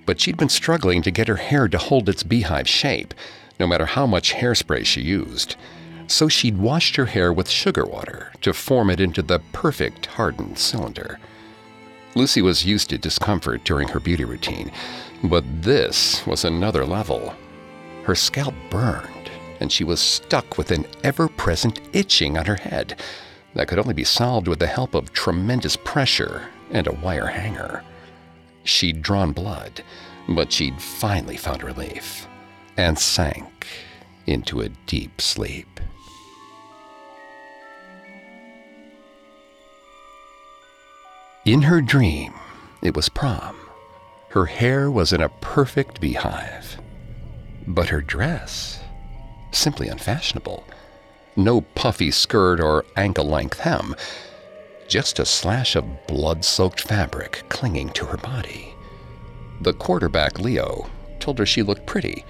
but 0.06 0.20
she'd 0.20 0.38
been 0.38 0.50
struggling 0.50 1.02
to 1.02 1.12
get 1.12 1.28
her 1.28 1.38
hair 1.38 1.68
to 1.68 1.78
hold 1.78 2.08
its 2.10 2.24
beehive 2.24 2.68
shape, 2.68 3.14
no 3.60 3.68
matter 3.68 3.86
how 3.86 4.06
much 4.06 4.34
hairspray 4.34 4.86
she 4.86 5.02
used. 5.02 5.56
So 6.08 6.28
she'd 6.28 6.58
washed 6.58 6.96
her 6.98 7.08
hair 7.08 7.34
with 7.34 7.50
sugar 7.50 7.86
water 7.86 8.32
to 8.42 8.54
form 8.54 8.90
it 8.90 9.00
into 9.00 9.22
the 9.22 9.40
perfect 9.54 10.06
hardened 10.06 10.60
cylinder. 10.60 11.20
Lucy 12.16 12.42
was 12.42 12.66
used 12.66 12.90
to 12.90 12.98
discomfort 12.98 13.64
during 13.64 13.88
her 13.90 14.00
beauty 14.00 14.24
routine, 14.24 14.72
but 15.24 15.44
this 15.62 16.26
was 16.26 16.46
another 16.46 16.86
level. 16.86 17.34
Her 18.04 18.16
scalp 18.16 18.54
burned, 18.70 19.32
and 19.60 19.72
she 19.72 19.84
was 19.84 20.00
stuck 20.00 20.58
with 20.58 20.72
an 20.72 20.86
ever 21.04 21.28
present 21.28 21.82
itching 21.94 22.38
on 22.38 22.46
her 22.46 22.56
head 22.56 23.02
that 23.56 23.68
could 23.68 23.80
only 23.80 23.94
be 23.94 24.04
solved 24.04 24.48
with 24.48 24.60
the 24.60 24.68
help 24.68 24.94
of 24.94 25.12
tremendous 25.12 25.76
pressure 25.76 26.50
and 26.72 26.88
a 26.88 26.94
wire 26.94 27.28
hanger. 27.28 27.84
She'd 28.66 29.02
drawn 29.02 29.32
blood, 29.32 29.84
but 30.28 30.52
she'd 30.52 30.82
finally 30.82 31.38
found 31.38 31.64
relief 31.64 32.28
and 32.76 32.98
sank 32.98 33.68
into 34.26 34.60
a 34.60 34.70
deep 34.70 35.22
sleep. 35.22 35.80
In 41.46 41.62
her 41.62 41.80
dream, 41.80 42.34
it 42.82 42.96
was 42.96 43.08
prom. 43.08 43.56
Her 44.30 44.48
hair 44.48 44.90
was 44.90 45.14
in 45.14 45.22
a 45.22 45.30
perfect 45.30 46.02
beehive. 46.02 46.82
But 47.68 47.90
her 47.90 48.02
dress, 48.02 48.80
simply 49.52 49.88
unfashionable. 49.88 50.66
No 51.36 51.62
puffy 51.62 52.10
skirt 52.10 52.60
or 52.60 52.84
ankle 52.98 53.26
length 53.26 53.60
hem. 53.60 53.96
Just 54.88 55.20
a 55.20 55.25
slash 55.25 55.75
of 55.75 56.08
blood 56.08 56.44
soaked 56.46 56.82
fabric 56.82 57.44
clinging 57.50 57.89
to 57.92 58.06
her 58.06 58.18
body. 58.18 58.74
The 59.62 59.74
quarterback, 59.74 60.39
Leo, 60.39 60.89
told 61.20 61.39
her 61.39 61.46
she 61.46 61.63
looked 61.63 61.86
pretty. 61.86 62.25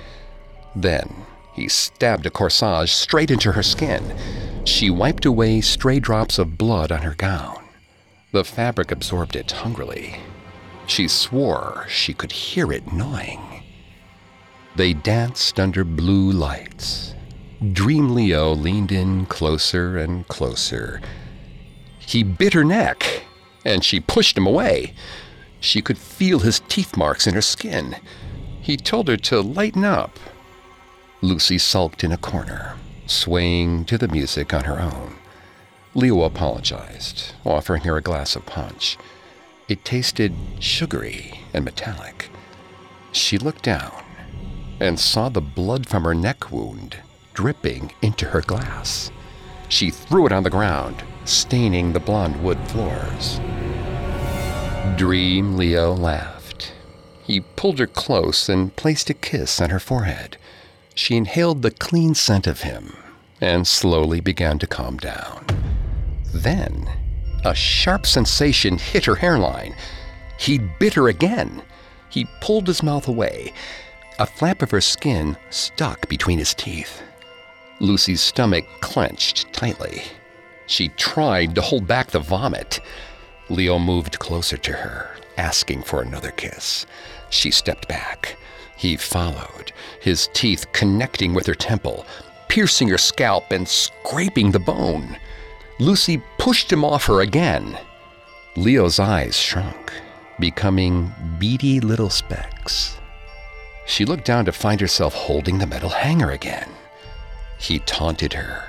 Then 0.75 1.25
he 1.53 1.67
stabbed 1.69 2.25
a 2.25 2.29
corsage 2.29 2.89
straight 2.89 3.31
into 3.31 3.53
her 3.53 3.63
skin. 3.63 4.15
She 4.65 4.89
wiped 4.89 5.25
away 5.25 5.61
stray 5.61 5.99
drops 5.99 6.37
of 6.37 6.57
blood 6.57 6.91
on 6.91 7.01
her 7.01 7.15
gown. 7.15 7.63
The 8.31 8.43
fabric 8.43 8.91
absorbed 8.91 9.35
it 9.35 9.51
hungrily. 9.51 10.19
She 10.87 11.07
swore 11.07 11.85
she 11.89 12.13
could 12.13 12.31
hear 12.31 12.71
it 12.71 12.91
gnawing. 12.91 13.63
They 14.75 14.93
danced 14.93 15.59
under 15.59 15.85
blue 15.85 16.31
lights. 16.31 17.13
Dream 17.71 18.13
Leo 18.13 18.53
leaned 18.53 18.91
in 18.91 19.25
closer 19.27 19.97
and 19.97 20.27
closer. 20.27 21.01
He 22.05 22.23
bit 22.23 22.53
her 22.53 22.63
neck, 22.63 23.23
and 23.65 23.83
she 23.83 23.99
pushed 23.99 24.37
him 24.37 24.45
away. 24.45 24.93
She 25.59 25.81
could 25.81 25.97
feel 25.97 26.39
his 26.39 26.61
teeth 26.67 26.95
marks 26.95 27.27
in 27.27 27.33
her 27.33 27.41
skin. 27.41 27.95
He 28.61 28.77
told 28.77 29.07
her 29.07 29.17
to 29.17 29.41
lighten 29.41 29.83
up. 29.83 30.19
Lucy 31.21 31.57
sulked 31.57 32.03
in 32.03 32.11
a 32.11 32.17
corner, 32.17 32.75
swaying 33.07 33.85
to 33.85 33.97
the 33.97 34.07
music 34.07 34.53
on 34.53 34.65
her 34.65 34.79
own. 34.79 35.15
Leo 35.93 36.23
apologized, 36.23 37.33
offering 37.45 37.83
her 37.83 37.97
a 37.97 38.01
glass 38.01 38.35
of 38.35 38.45
punch. 38.45 38.97
It 39.67 39.85
tasted 39.85 40.33
sugary 40.59 41.39
and 41.53 41.65
metallic. 41.65 42.29
She 43.11 43.37
looked 43.37 43.63
down 43.63 44.03
and 44.79 44.99
saw 44.99 45.29
the 45.29 45.41
blood 45.41 45.87
from 45.87 46.03
her 46.03 46.13
neck 46.13 46.51
wound 46.51 46.97
dripping 47.33 47.91
into 48.01 48.27
her 48.27 48.41
glass. 48.41 49.11
She 49.69 49.89
threw 49.89 50.25
it 50.25 50.31
on 50.31 50.43
the 50.43 50.49
ground, 50.49 51.03
staining 51.25 51.91
the 51.93 51.99
blond 51.99 52.41
wood 52.43 52.59
floors. 52.67 53.39
Dream 54.95 55.57
Leo 55.57 55.93
laughed. 55.93 56.73
He 57.23 57.41
pulled 57.41 57.79
her 57.79 57.87
close 57.87 58.47
and 58.47 58.75
placed 58.75 59.09
a 59.09 59.13
kiss 59.13 59.59
on 59.59 59.71
her 59.71 59.79
forehead. 59.79 60.37
She 60.93 61.17
inhaled 61.17 61.61
the 61.61 61.71
clean 61.71 62.13
scent 62.13 62.47
of 62.47 62.61
him 62.61 62.95
and 63.41 63.67
slowly 63.67 64.21
began 64.21 64.59
to 64.59 64.67
calm 64.67 64.97
down. 64.97 65.45
Then, 66.33 66.87
a 67.43 67.53
sharp 67.53 68.05
sensation 68.05 68.77
hit 68.77 69.05
her 69.05 69.15
hairline. 69.15 69.75
He 70.39 70.57
bit 70.57 70.93
her 70.93 71.07
again. 71.07 71.61
He 72.09 72.27
pulled 72.41 72.67
his 72.67 72.83
mouth 72.83 73.07
away. 73.07 73.53
A 74.19 74.25
flap 74.25 74.61
of 74.61 74.71
her 74.71 74.81
skin 74.81 75.35
stuck 75.49 76.07
between 76.07 76.39
his 76.39 76.53
teeth. 76.53 77.01
Lucy's 77.79 78.21
stomach 78.21 78.65
clenched 78.79 79.51
tightly. 79.51 80.03
She 80.67 80.89
tried 80.89 81.55
to 81.55 81.61
hold 81.61 81.87
back 81.87 82.11
the 82.11 82.19
vomit. 82.19 82.79
Leo 83.49 83.77
moved 83.77 84.19
closer 84.19 84.57
to 84.57 84.73
her, 84.73 85.15
asking 85.37 85.83
for 85.83 86.01
another 86.01 86.31
kiss. 86.31 86.85
She 87.29 87.51
stepped 87.51 87.87
back. 87.87 88.37
He 88.77 88.95
followed, 88.97 89.71
his 90.01 90.29
teeth 90.33 90.65
connecting 90.73 91.33
with 91.33 91.45
her 91.47 91.55
temple, 91.55 92.05
piercing 92.49 92.87
her 92.89 92.97
scalp 92.97 93.51
and 93.51 93.67
scraping 93.67 94.51
the 94.51 94.59
bone. 94.59 95.17
Lucy 95.79 96.21
pushed 96.37 96.71
him 96.71 96.83
off 96.83 97.05
her 97.05 97.21
again. 97.21 97.77
Leo's 98.55 98.99
eyes 98.99 99.37
shrunk, 99.37 99.91
becoming 100.39 101.13
beady 101.39 101.79
little 101.79 102.09
specks. 102.09 102.97
She 103.85 104.05
looked 104.05 104.25
down 104.25 104.45
to 104.45 104.51
find 104.51 104.81
herself 104.81 105.13
holding 105.13 105.59
the 105.59 105.67
metal 105.67 105.89
hanger 105.89 106.31
again. 106.31 106.69
He 107.57 107.79
taunted 107.79 108.33
her, 108.33 108.65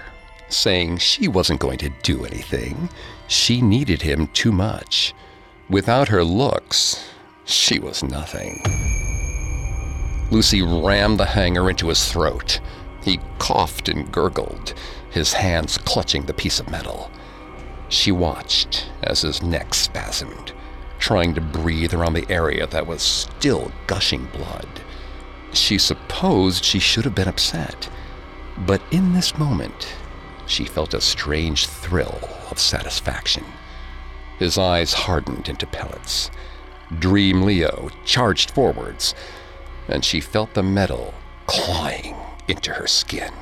saying 0.49 0.99
she 0.99 1.29
wasn't 1.29 1.61
going 1.61 1.79
to 1.79 1.91
do 2.03 2.25
anything. 2.25 2.88
She 3.26 3.61
needed 3.61 4.03
him 4.03 4.29
too 4.29 4.53
much. 4.53 5.15
Without 5.69 6.09
her 6.09 6.23
looks, 6.23 7.09
she 7.45 7.79
was 7.79 8.03
nothing. 8.03 8.62
Lucy 10.31 10.62
rammed 10.62 11.19
the 11.19 11.26
hanger 11.26 11.71
into 11.71 11.88
his 11.88 12.11
throat. 12.11 12.61
He 13.03 13.21
coughed 13.38 13.89
and 13.89 14.11
gurgled, 14.11 14.75
his 15.11 15.32
hands 15.32 15.78
clutching 15.78 16.26
the 16.26 16.35
piece 16.35 16.59
of 16.59 16.71
metal. 16.71 17.11
She 17.89 18.11
watched 18.11 18.91
as 19.02 19.23
his 19.23 19.43
neck 19.43 19.71
spasmed, 19.71 20.52
trying 20.99 21.35
to 21.35 21.41
breathe 21.41 21.95
around 21.95 22.15
the 22.15 22.30
area 22.30 22.67
that 22.67 22.87
was 22.87 23.02
still 23.02 23.71
gushing 23.87 24.26
blood. 24.26 24.69
She 25.52 25.78
supposed 25.78 26.65
she 26.65 26.80
should 26.80 27.04
have 27.04 27.15
been 27.15 27.28
upset, 27.28 27.89
but 28.59 28.82
in 28.91 29.13
this 29.13 29.39
moment, 29.39 29.96
she 30.47 30.65
felt 30.65 30.95
a 30.95 31.00
strange 31.00 31.67
thrill 31.67 32.19
of 32.50 32.59
satisfaction. 32.59 33.45
His 34.39 34.59
eyes 34.59 34.93
hardened 34.93 35.49
into 35.49 35.67
pellets. 35.67 36.30
Dream 36.99 37.43
Leo 37.43 37.91
charged 38.04 38.50
forwards, 38.50 39.15
and 39.89 40.04
she 40.04 40.21
felt 40.21 40.54
the 40.54 40.63
metal 40.63 41.15
clawing 41.47 42.15
into 42.49 42.73
her 42.73 42.87
skin. 42.87 43.32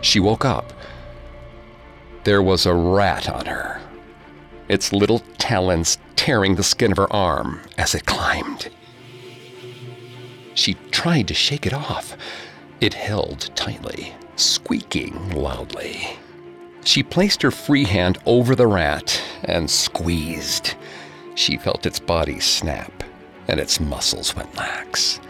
She 0.00 0.20
woke 0.20 0.44
up. 0.44 0.72
There 2.24 2.42
was 2.42 2.64
a 2.64 2.74
rat 2.74 3.28
on 3.28 3.46
her, 3.46 3.80
its 4.68 4.92
little 4.92 5.20
talons 5.38 5.98
tearing 6.16 6.54
the 6.54 6.62
skin 6.62 6.92
of 6.92 6.96
her 6.96 7.12
arm 7.12 7.60
as 7.76 7.94
it 7.94 8.06
climbed. 8.06 8.70
She 10.54 10.74
tried 10.90 11.28
to 11.28 11.34
shake 11.34 11.66
it 11.66 11.74
off. 11.74 12.16
It 12.80 12.94
held 12.94 13.50
tightly, 13.54 14.14
squeaking 14.36 15.30
loudly. 15.30 16.18
She 16.84 17.02
placed 17.02 17.42
her 17.42 17.50
free 17.50 17.84
hand 17.84 18.18
over 18.26 18.54
the 18.54 18.66
rat 18.66 19.20
and 19.44 19.70
squeezed. 19.70 20.74
She 21.34 21.56
felt 21.56 21.86
its 21.86 21.98
body 21.98 22.40
snap, 22.40 23.02
and 23.48 23.58
its 23.58 23.80
muscles 23.80 24.36
went 24.36 24.54
lax. 24.56 25.20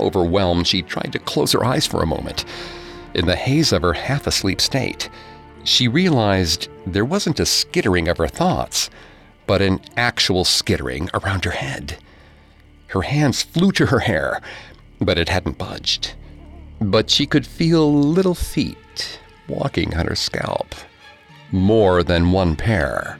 Overwhelmed, 0.00 0.66
she 0.66 0.82
tried 0.82 1.12
to 1.12 1.18
close 1.18 1.52
her 1.52 1.64
eyes 1.64 1.86
for 1.86 2.02
a 2.02 2.06
moment. 2.06 2.44
In 3.14 3.26
the 3.26 3.36
haze 3.36 3.72
of 3.72 3.82
her 3.82 3.94
half 3.94 4.26
asleep 4.26 4.60
state, 4.60 5.08
she 5.64 5.88
realized 5.88 6.68
there 6.86 7.04
wasn't 7.04 7.40
a 7.40 7.46
skittering 7.46 8.08
of 8.08 8.18
her 8.18 8.28
thoughts, 8.28 8.90
but 9.46 9.62
an 9.62 9.80
actual 9.96 10.44
skittering 10.44 11.08
around 11.14 11.44
her 11.44 11.52
head. 11.52 11.98
Her 12.88 13.02
hands 13.02 13.42
flew 13.42 13.72
to 13.72 13.86
her 13.86 14.00
hair, 14.00 14.40
but 15.00 15.18
it 15.18 15.28
hadn't 15.28 15.58
budged. 15.58 16.14
But 16.80 17.10
she 17.10 17.26
could 17.26 17.46
feel 17.46 17.92
little 17.92 18.34
feet 18.34 19.20
walking 19.48 19.94
on 19.94 20.06
her 20.06 20.14
scalp. 20.14 20.74
More 21.52 22.02
than 22.02 22.32
one 22.32 22.56
pair. 22.56 23.18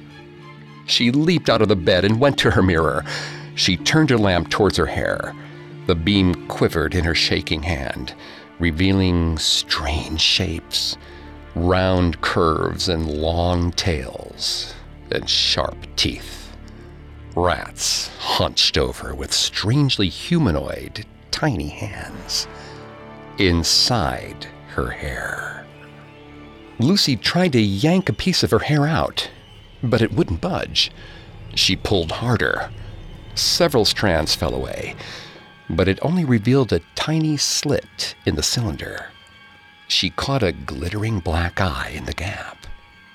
She 0.86 1.10
leaped 1.10 1.48
out 1.48 1.62
of 1.62 1.68
the 1.68 1.76
bed 1.76 2.04
and 2.04 2.20
went 2.20 2.38
to 2.38 2.50
her 2.50 2.62
mirror. 2.62 3.04
She 3.54 3.76
turned 3.76 4.10
her 4.10 4.18
lamp 4.18 4.50
towards 4.50 4.76
her 4.76 4.86
hair. 4.86 5.34
The 5.86 5.94
beam 5.94 6.46
quivered 6.48 6.94
in 6.94 7.04
her 7.04 7.14
shaking 7.14 7.62
hand, 7.62 8.14
revealing 8.58 9.38
strange 9.38 10.20
shapes 10.20 10.96
round 11.56 12.20
curves 12.20 12.88
and 12.88 13.10
long 13.10 13.72
tails, 13.72 14.74
and 15.10 15.28
sharp 15.28 15.76
teeth. 15.96 16.54
Rats 17.34 18.08
hunched 18.18 18.76
over 18.76 19.14
with 19.14 19.32
strangely 19.32 20.08
humanoid, 20.10 21.06
tiny 21.30 21.68
hands. 21.68 22.46
Inside 23.38 24.46
her 24.68 24.90
hair. 24.90 25.66
Lucy 26.78 27.16
tried 27.16 27.52
to 27.52 27.60
yank 27.60 28.08
a 28.08 28.14
piece 28.14 28.42
of 28.42 28.50
her 28.50 28.60
hair 28.60 28.86
out, 28.86 29.30
but 29.82 30.00
it 30.00 30.12
wouldn't 30.12 30.40
budge. 30.40 30.90
She 31.54 31.76
pulled 31.76 32.12
harder. 32.12 32.70
Several 33.34 33.84
strands 33.84 34.34
fell 34.34 34.54
away, 34.54 34.94
but 35.68 35.88
it 35.88 35.98
only 36.00 36.24
revealed 36.24 36.72
a 36.72 36.80
tiny 36.94 37.36
slit 37.36 38.14
in 38.24 38.36
the 38.36 38.42
cylinder. 38.42 39.06
She 39.88 40.10
caught 40.10 40.42
a 40.42 40.52
glittering 40.52 41.20
black 41.20 41.60
eye 41.60 41.92
in 41.94 42.06
the 42.06 42.12
gap 42.12 42.66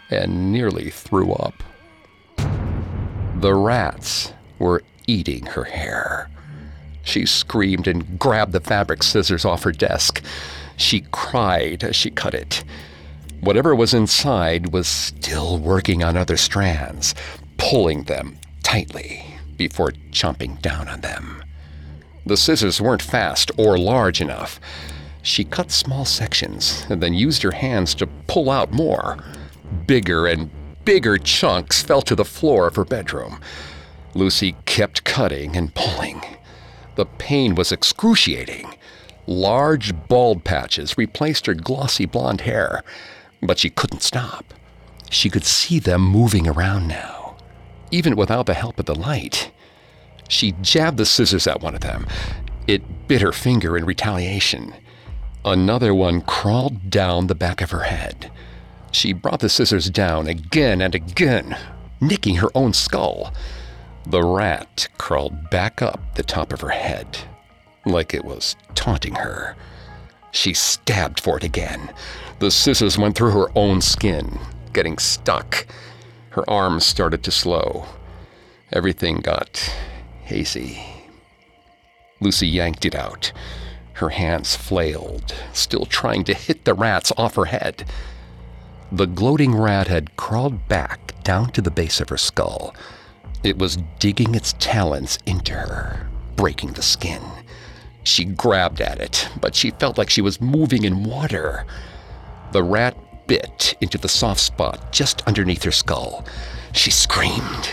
and 0.09 0.51
nearly 0.51 0.89
threw 0.89 1.33
up. 1.33 1.63
The 3.37 3.53
rats 3.55 4.33
were 4.59 4.83
eating 5.07 5.47
her 5.47 5.63
hair. 5.63 6.29
She 7.11 7.25
screamed 7.25 7.89
and 7.89 8.17
grabbed 8.17 8.53
the 8.53 8.61
fabric 8.61 9.03
scissors 9.03 9.43
off 9.43 9.63
her 9.63 9.73
desk. 9.73 10.23
She 10.77 11.01
cried 11.11 11.83
as 11.83 11.93
she 11.93 12.09
cut 12.09 12.33
it. 12.33 12.63
Whatever 13.41 13.75
was 13.75 13.93
inside 13.93 14.71
was 14.71 14.87
still 14.87 15.57
working 15.57 16.05
on 16.05 16.15
other 16.15 16.37
strands, 16.37 17.13
pulling 17.57 18.03
them 18.03 18.37
tightly 18.63 19.25
before 19.57 19.91
chomping 20.11 20.61
down 20.61 20.87
on 20.87 21.01
them. 21.01 21.43
The 22.25 22.37
scissors 22.37 22.79
weren't 22.79 23.01
fast 23.01 23.51
or 23.57 23.77
large 23.77 24.21
enough. 24.21 24.61
She 25.21 25.43
cut 25.43 25.69
small 25.69 26.05
sections 26.05 26.85
and 26.89 27.03
then 27.03 27.13
used 27.13 27.43
her 27.43 27.51
hands 27.51 27.93
to 27.95 28.07
pull 28.27 28.49
out 28.49 28.71
more. 28.71 29.21
Bigger 29.85 30.27
and 30.27 30.49
bigger 30.85 31.17
chunks 31.17 31.83
fell 31.83 32.03
to 32.03 32.15
the 32.15 32.23
floor 32.23 32.67
of 32.67 32.77
her 32.77 32.85
bedroom. 32.85 33.41
Lucy 34.13 34.55
kept 34.65 35.03
cutting 35.03 35.57
and 35.57 35.75
pulling. 35.75 36.21
The 36.95 37.05
pain 37.05 37.55
was 37.55 37.71
excruciating. 37.71 38.75
Large 39.27 40.07
bald 40.07 40.43
patches 40.43 40.97
replaced 40.97 41.45
her 41.45 41.53
glossy 41.53 42.05
blonde 42.05 42.41
hair, 42.41 42.83
but 43.41 43.59
she 43.59 43.69
couldn't 43.69 44.01
stop. 44.01 44.53
She 45.09 45.29
could 45.29 45.45
see 45.45 45.79
them 45.79 46.01
moving 46.01 46.47
around 46.47 46.87
now, 46.87 47.35
even 47.91 48.15
without 48.15 48.45
the 48.45 48.53
help 48.53 48.79
of 48.79 48.85
the 48.85 48.95
light. 48.95 49.51
She 50.27 50.53
jabbed 50.61 50.97
the 50.97 51.05
scissors 51.05 51.47
at 51.47 51.61
one 51.61 51.75
of 51.75 51.81
them. 51.81 52.07
It 52.67 53.07
bit 53.07 53.21
her 53.21 53.33
finger 53.33 53.77
in 53.77 53.85
retaliation. 53.85 54.73
Another 55.43 55.93
one 55.93 56.21
crawled 56.21 56.89
down 56.89 57.27
the 57.27 57.35
back 57.35 57.61
of 57.61 57.71
her 57.71 57.83
head. 57.83 58.31
She 58.91 59.13
brought 59.13 59.39
the 59.39 59.49
scissors 59.49 59.89
down 59.89 60.27
again 60.27 60.81
and 60.81 60.93
again, 60.93 61.57
nicking 61.99 62.35
her 62.35 62.49
own 62.53 62.73
skull. 62.73 63.33
The 64.05 64.23
rat 64.23 64.87
crawled 64.97 65.49
back 65.49 65.81
up 65.81 65.99
the 66.15 66.23
top 66.23 66.51
of 66.51 66.61
her 66.61 66.69
head, 66.69 67.19
like 67.85 68.13
it 68.13 68.25
was 68.25 68.55
taunting 68.73 69.15
her. 69.15 69.55
She 70.31 70.53
stabbed 70.53 71.19
for 71.19 71.37
it 71.37 71.43
again. 71.43 71.93
The 72.39 72.51
scissors 72.51 72.97
went 72.97 73.15
through 73.15 73.31
her 73.31 73.47
own 73.55 73.81
skin, 73.81 74.39
getting 74.73 74.97
stuck. 74.97 75.67
Her 76.29 76.49
arms 76.49 76.85
started 76.85 77.23
to 77.23 77.31
slow. 77.31 77.85
Everything 78.71 79.17
got 79.17 79.57
hazy. 80.23 80.81
Lucy 82.21 82.47
yanked 82.47 82.85
it 82.85 82.95
out. 82.95 83.31
Her 83.93 84.09
hands 84.09 84.55
flailed, 84.55 85.35
still 85.53 85.85
trying 85.85 86.23
to 86.23 86.33
hit 86.33 86.65
the 86.65 86.73
rats 86.73 87.11
off 87.17 87.35
her 87.35 87.45
head. 87.45 87.85
The 88.91 89.05
gloating 89.05 89.53
rat 89.55 89.87
had 89.87 90.17
crawled 90.17 90.67
back 90.67 91.21
down 91.23 91.51
to 91.51 91.61
the 91.61 91.71
base 91.71 92.01
of 92.01 92.09
her 92.09 92.17
skull. 92.17 92.73
It 93.43 93.57
was 93.57 93.77
digging 93.99 94.35
its 94.35 94.53
talons 94.59 95.17
into 95.25 95.53
her, 95.53 96.07
breaking 96.35 96.73
the 96.73 96.81
skin. 96.81 97.21
She 98.03 98.25
grabbed 98.25 98.81
at 98.81 98.99
it, 98.99 99.27
but 99.39 99.55
she 99.55 99.71
felt 99.71 99.97
like 99.97 100.09
she 100.09 100.21
was 100.21 100.41
moving 100.41 100.83
in 100.83 101.03
water. 101.03 101.65
The 102.51 102.63
rat 102.63 102.95
bit 103.27 103.75
into 103.81 103.97
the 103.97 104.09
soft 104.09 104.41
spot 104.41 104.91
just 104.91 105.21
underneath 105.27 105.63
her 105.63 105.71
skull. 105.71 106.25
She 106.73 106.91
screamed. 106.91 107.69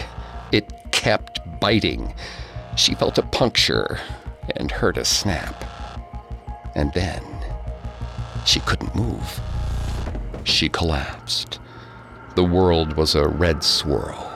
It 0.53 0.73
kept 0.93 1.41
biting. 1.61 2.15
She 2.77 2.95
felt 2.95 3.19
a 3.19 3.23
puncture 3.23 3.99
and 4.57 4.71
heard 4.71 4.99
a 4.99 5.05
snap. 5.05 5.65
And 6.75 6.93
then 6.95 7.23
she 8.47 8.61
couldn't 8.61 8.95
move. 8.95 9.41
She 10.45 10.69
collapsed. 10.69 11.59
The 12.37 12.45
world 12.45 12.95
was 12.95 13.15
a 13.15 13.27
red 13.29 13.65
swirl, 13.65 14.28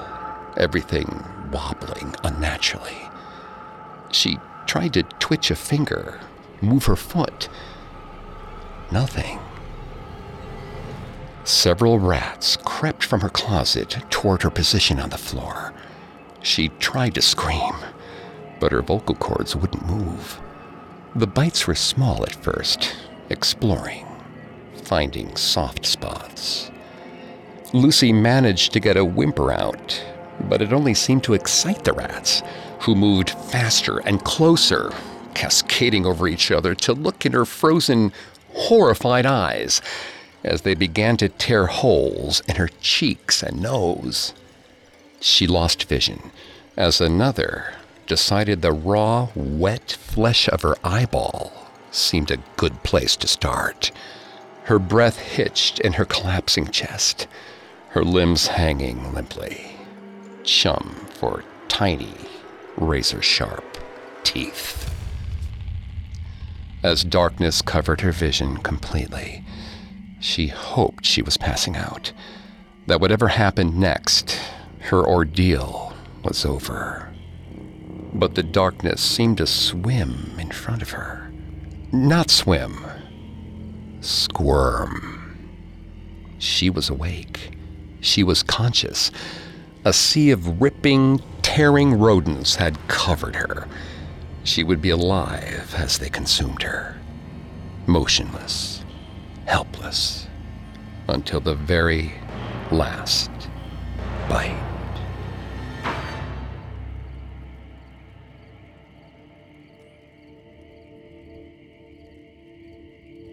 everything 0.56 1.24
wobbling 1.50 2.14
unnaturally. 2.24 3.08
She 4.10 4.38
tried 4.66 4.94
to 4.94 5.02
twitch 5.02 5.50
a 5.50 5.56
finger, 5.56 6.20
move 6.60 6.84
her 6.84 6.96
foot. 6.96 7.48
Nothing. 8.90 9.38
Several 11.44 11.98
rats 11.98 12.56
crept 12.64 13.02
from 13.02 13.20
her 13.20 13.28
closet 13.28 13.96
toward 14.10 14.42
her 14.42 14.50
position 14.50 15.00
on 15.00 15.10
the 15.10 15.18
floor. 15.18 15.72
She 16.42 16.68
tried 16.68 17.14
to 17.16 17.22
scream, 17.22 17.74
but 18.60 18.72
her 18.72 18.82
vocal 18.82 19.14
cords 19.16 19.56
wouldn't 19.56 19.86
move. 19.86 20.40
The 21.16 21.26
bites 21.26 21.66
were 21.66 21.74
small 21.74 22.22
at 22.22 22.34
first, 22.34 22.96
exploring, 23.28 24.06
finding 24.84 25.34
soft 25.36 25.84
spots. 25.84 26.70
Lucy 27.72 28.12
managed 28.12 28.72
to 28.72 28.80
get 28.80 28.96
a 28.96 29.04
whimper 29.04 29.50
out, 29.52 30.02
but 30.48 30.62
it 30.62 30.72
only 30.72 30.94
seemed 30.94 31.24
to 31.24 31.34
excite 31.34 31.84
the 31.84 31.92
rats, 31.92 32.42
who 32.80 32.94
moved 32.94 33.30
faster 33.30 33.98
and 33.98 34.24
closer, 34.24 34.92
cascading 35.34 36.04
over 36.06 36.28
each 36.28 36.50
other 36.50 36.74
to 36.74 36.92
look 36.92 37.24
in 37.24 37.32
her 37.32 37.44
frozen, 37.44 38.12
horrified 38.54 39.26
eyes 39.26 39.80
as 40.44 40.62
they 40.62 40.74
began 40.74 41.16
to 41.16 41.28
tear 41.28 41.66
holes 41.66 42.40
in 42.48 42.56
her 42.56 42.68
cheeks 42.80 43.42
and 43.42 43.62
nose. 43.62 44.34
She 45.20 45.46
lost 45.46 45.84
vision 45.84 46.32
as 46.76 47.00
another 47.00 47.74
decided 48.06 48.62
the 48.62 48.72
raw, 48.72 49.28
wet 49.34 49.92
flesh 49.92 50.48
of 50.48 50.62
her 50.62 50.76
eyeball 50.82 51.52
seemed 51.90 52.30
a 52.30 52.42
good 52.56 52.82
place 52.82 53.16
to 53.16 53.28
start. 53.28 53.92
Her 54.64 54.78
breath 54.78 55.18
hitched 55.18 55.78
in 55.80 55.94
her 55.94 56.04
collapsing 56.04 56.68
chest, 56.68 57.26
her 57.90 58.02
limbs 58.04 58.48
hanging 58.48 59.12
limply. 59.12 59.71
Chum 60.44 61.06
for 61.14 61.44
tiny, 61.68 62.14
razor 62.76 63.22
sharp 63.22 63.78
teeth. 64.24 64.92
As 66.82 67.04
darkness 67.04 67.62
covered 67.62 68.00
her 68.00 68.12
vision 68.12 68.56
completely, 68.58 69.44
she 70.20 70.48
hoped 70.48 71.06
she 71.06 71.22
was 71.22 71.36
passing 71.36 71.76
out, 71.76 72.12
that 72.86 73.00
whatever 73.00 73.28
happened 73.28 73.78
next, 73.78 74.38
her 74.80 75.06
ordeal 75.06 75.94
was 76.24 76.44
over. 76.44 77.12
But 78.14 78.34
the 78.34 78.42
darkness 78.42 79.00
seemed 79.00 79.38
to 79.38 79.46
swim 79.46 80.36
in 80.38 80.50
front 80.50 80.82
of 80.82 80.90
her. 80.90 81.32
Not 81.92 82.30
swim, 82.30 82.84
squirm. 84.00 85.48
She 86.38 86.68
was 86.68 86.90
awake. 86.90 87.56
She 88.00 88.24
was 88.24 88.42
conscious. 88.42 89.12
A 89.84 89.92
sea 89.92 90.30
of 90.30 90.60
ripping, 90.60 91.20
tearing 91.42 91.94
rodents 91.94 92.56
had 92.56 92.78
covered 92.88 93.36
her. 93.36 93.66
She 94.44 94.62
would 94.62 94.80
be 94.80 94.90
alive 94.90 95.74
as 95.76 95.98
they 95.98 96.08
consumed 96.08 96.62
her, 96.62 97.00
motionless 97.86 98.82
helpless 99.46 100.26
until 101.08 101.40
the 101.40 101.54
very 101.54 102.12
last 102.70 103.30
bite. 104.28 104.56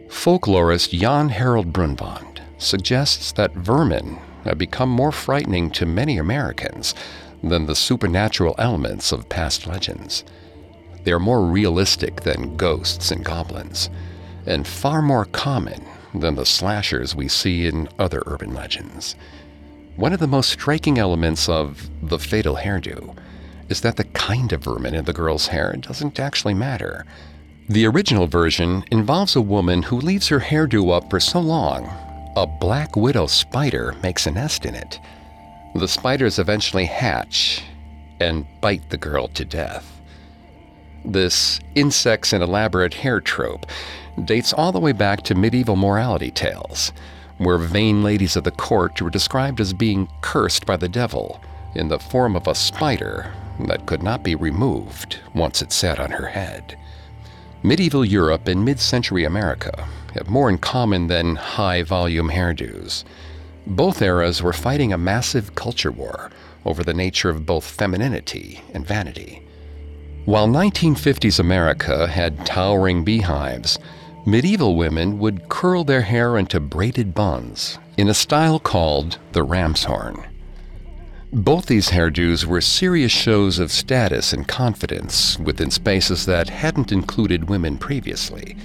Folklorist 0.09 0.91
Jan 0.91 1.29
Harold 1.29 1.71
Brunvand 1.71 2.41
suggests 2.57 3.31
that 3.31 3.53
vermin 3.53 4.19
have 4.49 4.57
become 4.57 4.89
more 4.89 5.12
frightening 5.12 5.69
to 5.69 5.85
many 5.85 6.17
Americans 6.17 6.95
than 7.43 7.67
the 7.67 7.75
supernatural 7.75 8.55
elements 8.57 9.12
of 9.12 9.29
past 9.29 9.67
legends. 9.67 10.25
They 11.03 11.12
are 11.12 11.19
more 11.19 11.45
realistic 11.45 12.21
than 12.21 12.57
ghosts 12.57 13.12
and 13.12 13.23
goblins, 13.23 13.89
and 14.47 14.67
far 14.67 15.01
more 15.03 15.25
common 15.25 15.85
than 16.15 16.33
the 16.33 16.45
slashers 16.45 17.15
we 17.15 17.27
see 17.27 17.67
in 17.67 17.88
other 17.99 18.23
urban 18.25 18.53
legends. 18.53 19.15
One 19.95 20.13
of 20.13 20.19
the 20.19 20.27
most 20.27 20.49
striking 20.49 20.97
elements 20.97 21.47
of 21.47 21.88
the 22.01 22.17
fatal 22.17 22.55
hairdo 22.55 23.15
is 23.69 23.81
that 23.81 23.97
the 23.97 24.05
kind 24.05 24.51
of 24.51 24.63
vermin 24.63 24.95
in 24.95 25.05
the 25.05 25.13
girl's 25.13 25.47
hair 25.47 25.73
doesn't 25.73 26.19
actually 26.19 26.55
matter. 26.55 27.05
The 27.67 27.85
original 27.85 28.25
version 28.25 28.83
involves 28.89 29.35
a 29.35 29.41
woman 29.41 29.83
who 29.83 30.01
leaves 30.01 30.29
her 30.29 30.39
hairdo 30.39 30.91
up 30.91 31.12
for 31.12 31.19
so 31.19 31.39
long, 31.39 31.88
a 32.39 32.47
black 32.47 32.95
widow 32.95 33.28
spider 33.28 33.93
makes 34.02 34.25
a 34.25 34.32
nest 34.32 34.65
in 34.65 34.73
it. 34.73 34.97
The 35.75 35.89
spiders 35.89 36.39
eventually 36.39 36.86
hatch 36.86 37.62
and 38.21 38.45
bite 38.62 38.89
the 38.89 38.97
girl 38.97 39.28
to 39.30 39.43
death. 39.43 39.99
This 41.04 41.60
insects 41.75 42.32
and 42.32 42.41
elaborate 42.41 42.93
hair 42.93 43.19
trope 43.19 43.65
dates 44.23 44.54
all 44.54 44.71
the 44.71 44.80
way 44.80 44.93
back 44.93 45.23
to 45.23 45.36
medieval 45.36 45.75
morality 45.75 46.32
tales, 46.32 46.93
where 47.39 47.58
vain 47.58 48.04
ladies 48.04 48.38
of 48.38 48.45
the 48.45 48.52
court 48.52 49.02
were 49.02 49.10
described 49.10 49.60
as 49.60 49.73
being 49.73 50.08
cursed 50.21 50.65
by 50.65 50.78
the 50.78 50.88
devil 50.88 51.41
in 51.75 51.89
the 51.89 51.99
form 51.99 52.38
of 52.38 52.47
a 52.47 52.56
spider 52.56 53.34
that 53.67 53.86
could 53.86 54.02
not 54.02 54.23
be 54.23 54.36
removed 54.36 55.19
once 55.34 55.62
it 55.62 55.73
sat 55.73 55.99
on 55.99 56.12
her 56.12 56.28
head. 56.28 56.78
Medieval 57.63 58.06
Europe 58.06 58.47
and 58.47 58.63
mid 58.63 58.80
century 58.80 59.25
America 59.25 59.89
have 60.13 60.29
more 60.29 60.49
in 60.49 60.57
common 60.57 61.07
than 61.07 61.35
high 61.35 61.83
volume 61.83 62.29
hairdos. 62.29 63.03
Both 63.67 64.01
eras 64.01 64.41
were 64.41 64.53
fighting 64.53 64.91
a 64.93 64.97
massive 64.97 65.55
culture 65.55 65.91
war 65.91 66.31
over 66.65 66.83
the 66.83 66.93
nature 66.93 67.29
of 67.29 67.45
both 67.45 67.69
femininity 67.69 68.61
and 68.73 68.85
vanity. 68.85 69.43
While 70.25 70.47
1950s 70.47 71.39
America 71.39 72.07
had 72.07 72.45
towering 72.45 73.03
beehives, 73.03 73.79
medieval 74.25 74.75
women 74.75 75.19
would 75.19 75.49
curl 75.49 75.83
their 75.83 76.01
hair 76.01 76.37
into 76.37 76.59
braided 76.59 77.13
buns 77.13 77.79
in 77.97 78.09
a 78.09 78.13
style 78.13 78.59
called 78.59 79.17
the 79.31 79.43
ram's 79.43 79.85
horn. 79.85 80.25
Both 81.31 81.67
these 81.67 81.89
hairdos 81.89 82.45
were 82.45 82.61
serious 82.61 83.11
shows 83.11 83.59
of 83.59 83.71
status 83.71 84.33
and 84.33 84.47
confidence 84.47 85.37
within 85.37 85.69
spaces 85.69 86.25
that 86.25 86.49
hadn't 86.49 86.91
included 86.91 87.49
women 87.49 87.77
previously. 87.77 88.57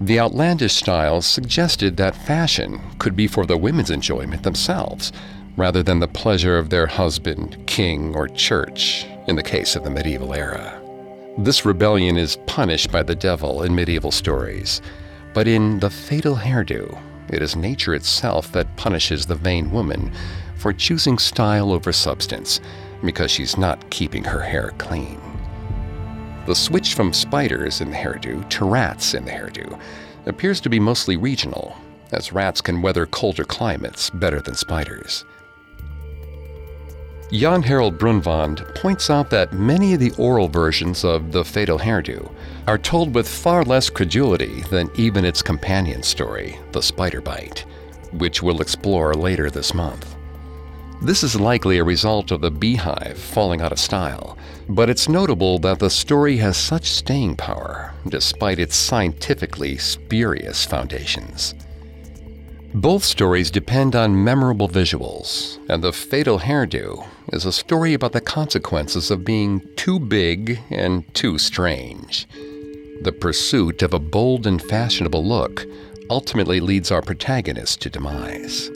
The 0.00 0.20
outlandish 0.20 0.74
styles 0.74 1.24
suggested 1.26 1.96
that 1.96 2.14
fashion 2.14 2.80
could 2.98 3.16
be 3.16 3.26
for 3.26 3.46
the 3.46 3.56
women's 3.56 3.90
enjoyment 3.90 4.42
themselves, 4.42 5.10
rather 5.56 5.82
than 5.82 6.00
the 6.00 6.08
pleasure 6.08 6.58
of 6.58 6.68
their 6.68 6.86
husband, 6.86 7.56
king, 7.66 8.14
or 8.14 8.28
church, 8.28 9.06
in 9.26 9.36
the 9.36 9.42
case 9.42 9.74
of 9.74 9.84
the 9.84 9.90
medieval 9.90 10.34
era. 10.34 10.80
This 11.38 11.64
rebellion 11.64 12.18
is 12.18 12.36
punished 12.46 12.92
by 12.92 13.02
the 13.02 13.14
devil 13.14 13.62
in 13.62 13.74
medieval 13.74 14.10
stories, 14.10 14.82
but 15.32 15.48
in 15.48 15.80
The 15.80 15.90
Fatal 15.90 16.36
Hairdo, 16.36 16.98
it 17.30 17.40
is 17.40 17.56
nature 17.56 17.94
itself 17.94 18.52
that 18.52 18.76
punishes 18.76 19.24
the 19.24 19.34
vain 19.34 19.70
woman 19.70 20.12
for 20.56 20.72
choosing 20.74 21.18
style 21.18 21.72
over 21.72 21.92
substance 21.92 22.60
because 23.02 23.30
she's 23.30 23.56
not 23.56 23.90
keeping 23.90 24.24
her 24.24 24.40
hair 24.40 24.74
clean. 24.78 25.20
The 26.46 26.54
switch 26.54 26.94
from 26.94 27.12
spiders 27.12 27.80
in 27.80 27.90
the 27.90 27.96
hairdo 27.96 28.48
to 28.50 28.64
rats 28.64 29.14
in 29.14 29.24
the 29.24 29.32
hairdo 29.32 29.78
appears 30.26 30.60
to 30.60 30.68
be 30.68 30.78
mostly 30.78 31.16
regional, 31.16 31.76
as 32.12 32.32
rats 32.32 32.60
can 32.60 32.82
weather 32.82 33.06
colder 33.06 33.44
climates 33.44 34.10
better 34.10 34.40
than 34.40 34.54
spiders. 34.54 35.24
Jan 37.32 37.62
Harold 37.62 37.98
Brunvand 37.98 38.64
points 38.76 39.10
out 39.10 39.30
that 39.30 39.52
many 39.52 39.94
of 39.94 40.00
the 40.00 40.12
oral 40.12 40.46
versions 40.46 41.04
of 41.04 41.32
The 41.32 41.44
Fatal 41.44 41.80
Hairdo 41.80 42.32
are 42.68 42.78
told 42.78 43.12
with 43.12 43.28
far 43.28 43.64
less 43.64 43.90
credulity 43.90 44.62
than 44.70 44.88
even 44.94 45.24
its 45.24 45.42
companion 45.42 46.04
story, 46.04 46.56
The 46.70 46.82
Spider 46.82 47.20
Bite, 47.20 47.64
which 48.12 48.42
we'll 48.42 48.60
explore 48.60 49.14
later 49.14 49.50
this 49.50 49.74
month. 49.74 50.15
This 51.02 51.22
is 51.22 51.38
likely 51.38 51.78
a 51.78 51.84
result 51.84 52.30
of 52.30 52.40
the 52.40 52.50
beehive 52.50 53.18
falling 53.18 53.60
out 53.60 53.70
of 53.70 53.78
style, 53.78 54.36
but 54.68 54.88
it's 54.88 55.08
notable 55.08 55.58
that 55.58 55.78
the 55.78 55.90
story 55.90 56.38
has 56.38 56.56
such 56.56 56.90
staying 56.90 57.36
power, 57.36 57.92
despite 58.08 58.58
its 58.58 58.76
scientifically 58.76 59.76
spurious 59.76 60.64
foundations. 60.64 61.54
Both 62.74 63.04
stories 63.04 63.50
depend 63.50 63.94
on 63.94 64.24
memorable 64.24 64.68
visuals, 64.68 65.58
and 65.68 65.82
The 65.82 65.92
Fatal 65.92 66.40
Hairdo 66.40 67.06
is 67.32 67.44
a 67.44 67.52
story 67.52 67.94
about 67.94 68.12
the 68.12 68.20
consequences 68.20 69.10
of 69.10 69.24
being 69.24 69.62
too 69.76 69.98
big 69.98 70.60
and 70.70 71.02
too 71.14 71.38
strange. 71.38 72.26
The 73.02 73.12
pursuit 73.12 73.82
of 73.82 73.94
a 73.94 73.98
bold 73.98 74.46
and 74.46 74.60
fashionable 74.60 75.24
look 75.24 75.64
ultimately 76.10 76.60
leads 76.60 76.90
our 76.90 77.02
protagonist 77.02 77.80
to 77.82 77.90
demise, 77.90 78.70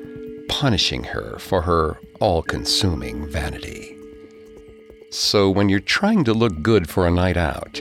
punishing 0.51 1.05
her 1.05 1.39
for 1.39 1.63
her 1.63 1.99
all 2.21 2.43
consuming 2.43 3.27
vanity. 3.31 3.97
So, 5.11 5.49
when 5.49 5.69
you're 5.69 5.81
trying 5.81 6.25
to 6.25 6.35
look 6.35 6.61
good 6.61 6.91
for 6.91 7.07
a 7.07 7.11
night 7.11 7.37
out, 7.37 7.81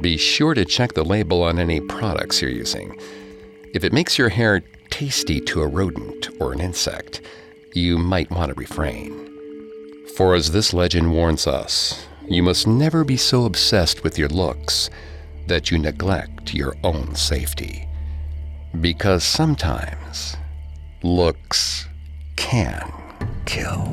be 0.00 0.16
sure 0.16 0.52
to 0.54 0.64
check 0.64 0.92
the 0.92 1.04
label 1.04 1.42
on 1.42 1.58
any 1.58 1.80
products 1.80 2.42
you're 2.42 2.50
using. 2.50 3.00
If 3.72 3.84
it 3.84 3.92
makes 3.92 4.18
your 4.18 4.28
hair 4.28 4.60
tasty 4.90 5.40
to 5.42 5.62
a 5.62 5.66
rodent 5.66 6.28
or 6.40 6.52
an 6.52 6.60
insect, 6.60 7.22
you 7.72 7.98
might 7.98 8.30
want 8.30 8.48
to 8.50 8.60
refrain. 8.60 9.12
For 10.16 10.34
as 10.34 10.50
this 10.50 10.74
legend 10.74 11.12
warns 11.12 11.46
us, 11.46 12.06
you 12.28 12.42
must 12.42 12.66
never 12.66 13.04
be 13.04 13.16
so 13.16 13.44
obsessed 13.44 14.02
with 14.02 14.18
your 14.18 14.28
looks 14.28 14.90
that 15.46 15.70
you 15.70 15.78
neglect 15.78 16.52
your 16.52 16.74
own 16.82 17.14
safety. 17.14 17.88
Because 18.80 19.24
sometimes 19.24 20.36
looks 21.02 21.88
can 22.38 22.90
kill. 23.44 23.84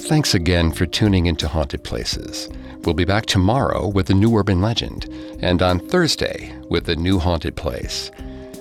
Thanks 0.00 0.34
again 0.34 0.72
for 0.72 0.84
tuning 0.84 1.26
into 1.26 1.48
Haunted 1.48 1.82
Places. 1.84 2.50
We'll 2.82 2.94
be 2.94 3.06
back 3.06 3.24
tomorrow 3.24 3.88
with 3.88 4.10
a 4.10 4.14
new 4.14 4.36
urban 4.36 4.60
legend, 4.60 5.08
and 5.40 5.62
on 5.62 5.78
Thursday 5.78 6.54
with 6.68 6.88
a 6.90 6.96
new 6.96 7.18
haunted 7.18 7.56
place. 7.56 8.10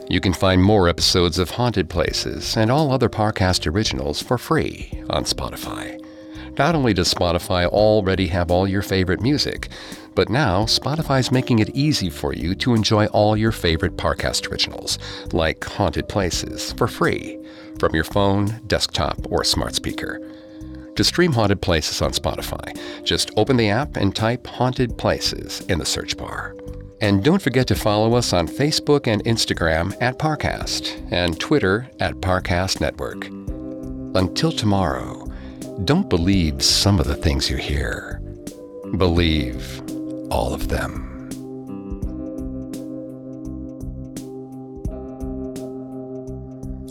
You 0.09 0.21
can 0.21 0.33
find 0.33 0.63
more 0.63 0.87
episodes 0.87 1.39
of 1.39 1.49
Haunted 1.49 1.89
Places 1.89 2.55
and 2.55 2.71
all 2.71 2.91
other 2.91 3.09
Parcast 3.09 3.69
originals 3.69 4.21
for 4.21 4.37
free 4.37 5.03
on 5.09 5.23
Spotify. 5.25 5.99
Not 6.57 6.75
only 6.75 6.93
does 6.93 7.11
Spotify 7.11 7.65
already 7.65 8.27
have 8.27 8.51
all 8.51 8.67
your 8.67 8.83
favorite 8.83 9.21
music, 9.21 9.69
but 10.15 10.29
now 10.29 10.63
Spotify's 10.63 11.31
making 11.31 11.59
it 11.59 11.75
easy 11.75 12.09
for 12.09 12.33
you 12.33 12.55
to 12.55 12.73
enjoy 12.73 13.05
all 13.07 13.35
your 13.35 13.51
favorite 13.51 13.97
Parcast 13.97 14.49
originals, 14.51 14.99
like 15.31 15.63
Haunted 15.63 16.07
Places, 16.07 16.73
for 16.73 16.87
free 16.87 17.39
from 17.79 17.95
your 17.95 18.03
phone, 18.03 18.61
desktop, 18.67 19.17
or 19.29 19.43
smart 19.43 19.75
speaker. 19.75 20.19
To 20.95 21.03
stream 21.03 21.33
Haunted 21.33 21.61
Places 21.61 22.01
on 22.01 22.11
Spotify, 22.11 22.77
just 23.03 23.31
open 23.35 23.57
the 23.57 23.69
app 23.69 23.97
and 23.97 24.15
type 24.15 24.45
Haunted 24.45 24.97
Places 24.97 25.61
in 25.61 25.79
the 25.79 25.85
search 25.85 26.15
bar. 26.15 26.55
And 27.01 27.23
don't 27.23 27.41
forget 27.41 27.67
to 27.67 27.75
follow 27.75 28.13
us 28.13 28.31
on 28.31 28.47
Facebook 28.47 29.07
and 29.07 29.23
Instagram 29.25 29.93
at 30.01 30.19
Parcast 30.19 31.11
and 31.11 31.37
Twitter 31.39 31.89
at 31.99 32.13
Parcast 32.15 32.79
Network. 32.79 33.25
Until 34.15 34.51
tomorrow, 34.51 35.27
don't 35.83 36.09
believe 36.09 36.61
some 36.61 36.99
of 36.99 37.07
the 37.07 37.15
things 37.15 37.49
you 37.49 37.57
hear. 37.57 38.21
Believe 38.95 39.82
all 40.33 40.53
of 40.53 40.67
them. 40.67 41.09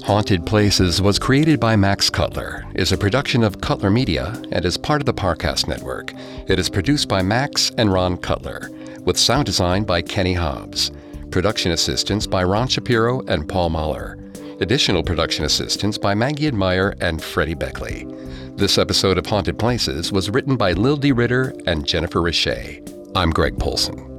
Haunted 0.05 0.47
Places 0.47 1.01
was 1.01 1.19
created 1.19 1.59
by 1.59 1.75
Max 1.75 2.11
Cutler, 2.11 2.65
is 2.75 2.93
a 2.93 2.99
production 2.99 3.43
of 3.43 3.61
Cutler 3.61 3.91
Media, 3.91 4.41
and 4.53 4.65
is 4.65 4.77
part 4.77 5.01
of 5.01 5.07
the 5.07 5.15
Parcast 5.15 5.69
Network. 5.69 6.13
It 6.49 6.59
is 6.59 6.69
produced 6.69 7.09
by 7.09 7.23
Max 7.23 7.71
and 7.79 7.93
Ron 7.93 8.17
Cutler, 8.17 8.71
with 9.05 9.19
sound 9.19 9.47
design 9.47 9.85
by 9.85 10.03
Kenny 10.03 10.35
Hobbs. 10.35 10.93
Production 11.31 11.73
assistance 11.73 12.27
by 12.27 12.45
Ron 12.45 12.69
Shapiro 12.69 13.23
and 13.23 13.49
Paul 13.49 13.71
Mahler. 13.71 14.19
Additional 14.61 15.03
production 15.03 15.45
assistance 15.45 15.99
by 15.99 16.15
Maggie 16.15 16.47
Admire 16.47 16.95
and 17.01 17.23
Freddie 17.23 17.55
Beckley. 17.55 18.07
This 18.55 18.77
episode 18.79 19.19
of 19.19 19.27
Haunted 19.27 19.59
Places 19.59 20.13
was 20.13 20.31
written 20.31 20.57
by 20.57 20.73
Lil 20.73 20.97
D. 20.97 21.11
Ritter 21.11 21.55
and 21.67 21.87
Jennifer 21.87 22.21
Richey. 22.21 22.83
I'm 23.15 23.31
Greg 23.31 23.59
Polcyn. 23.59 24.12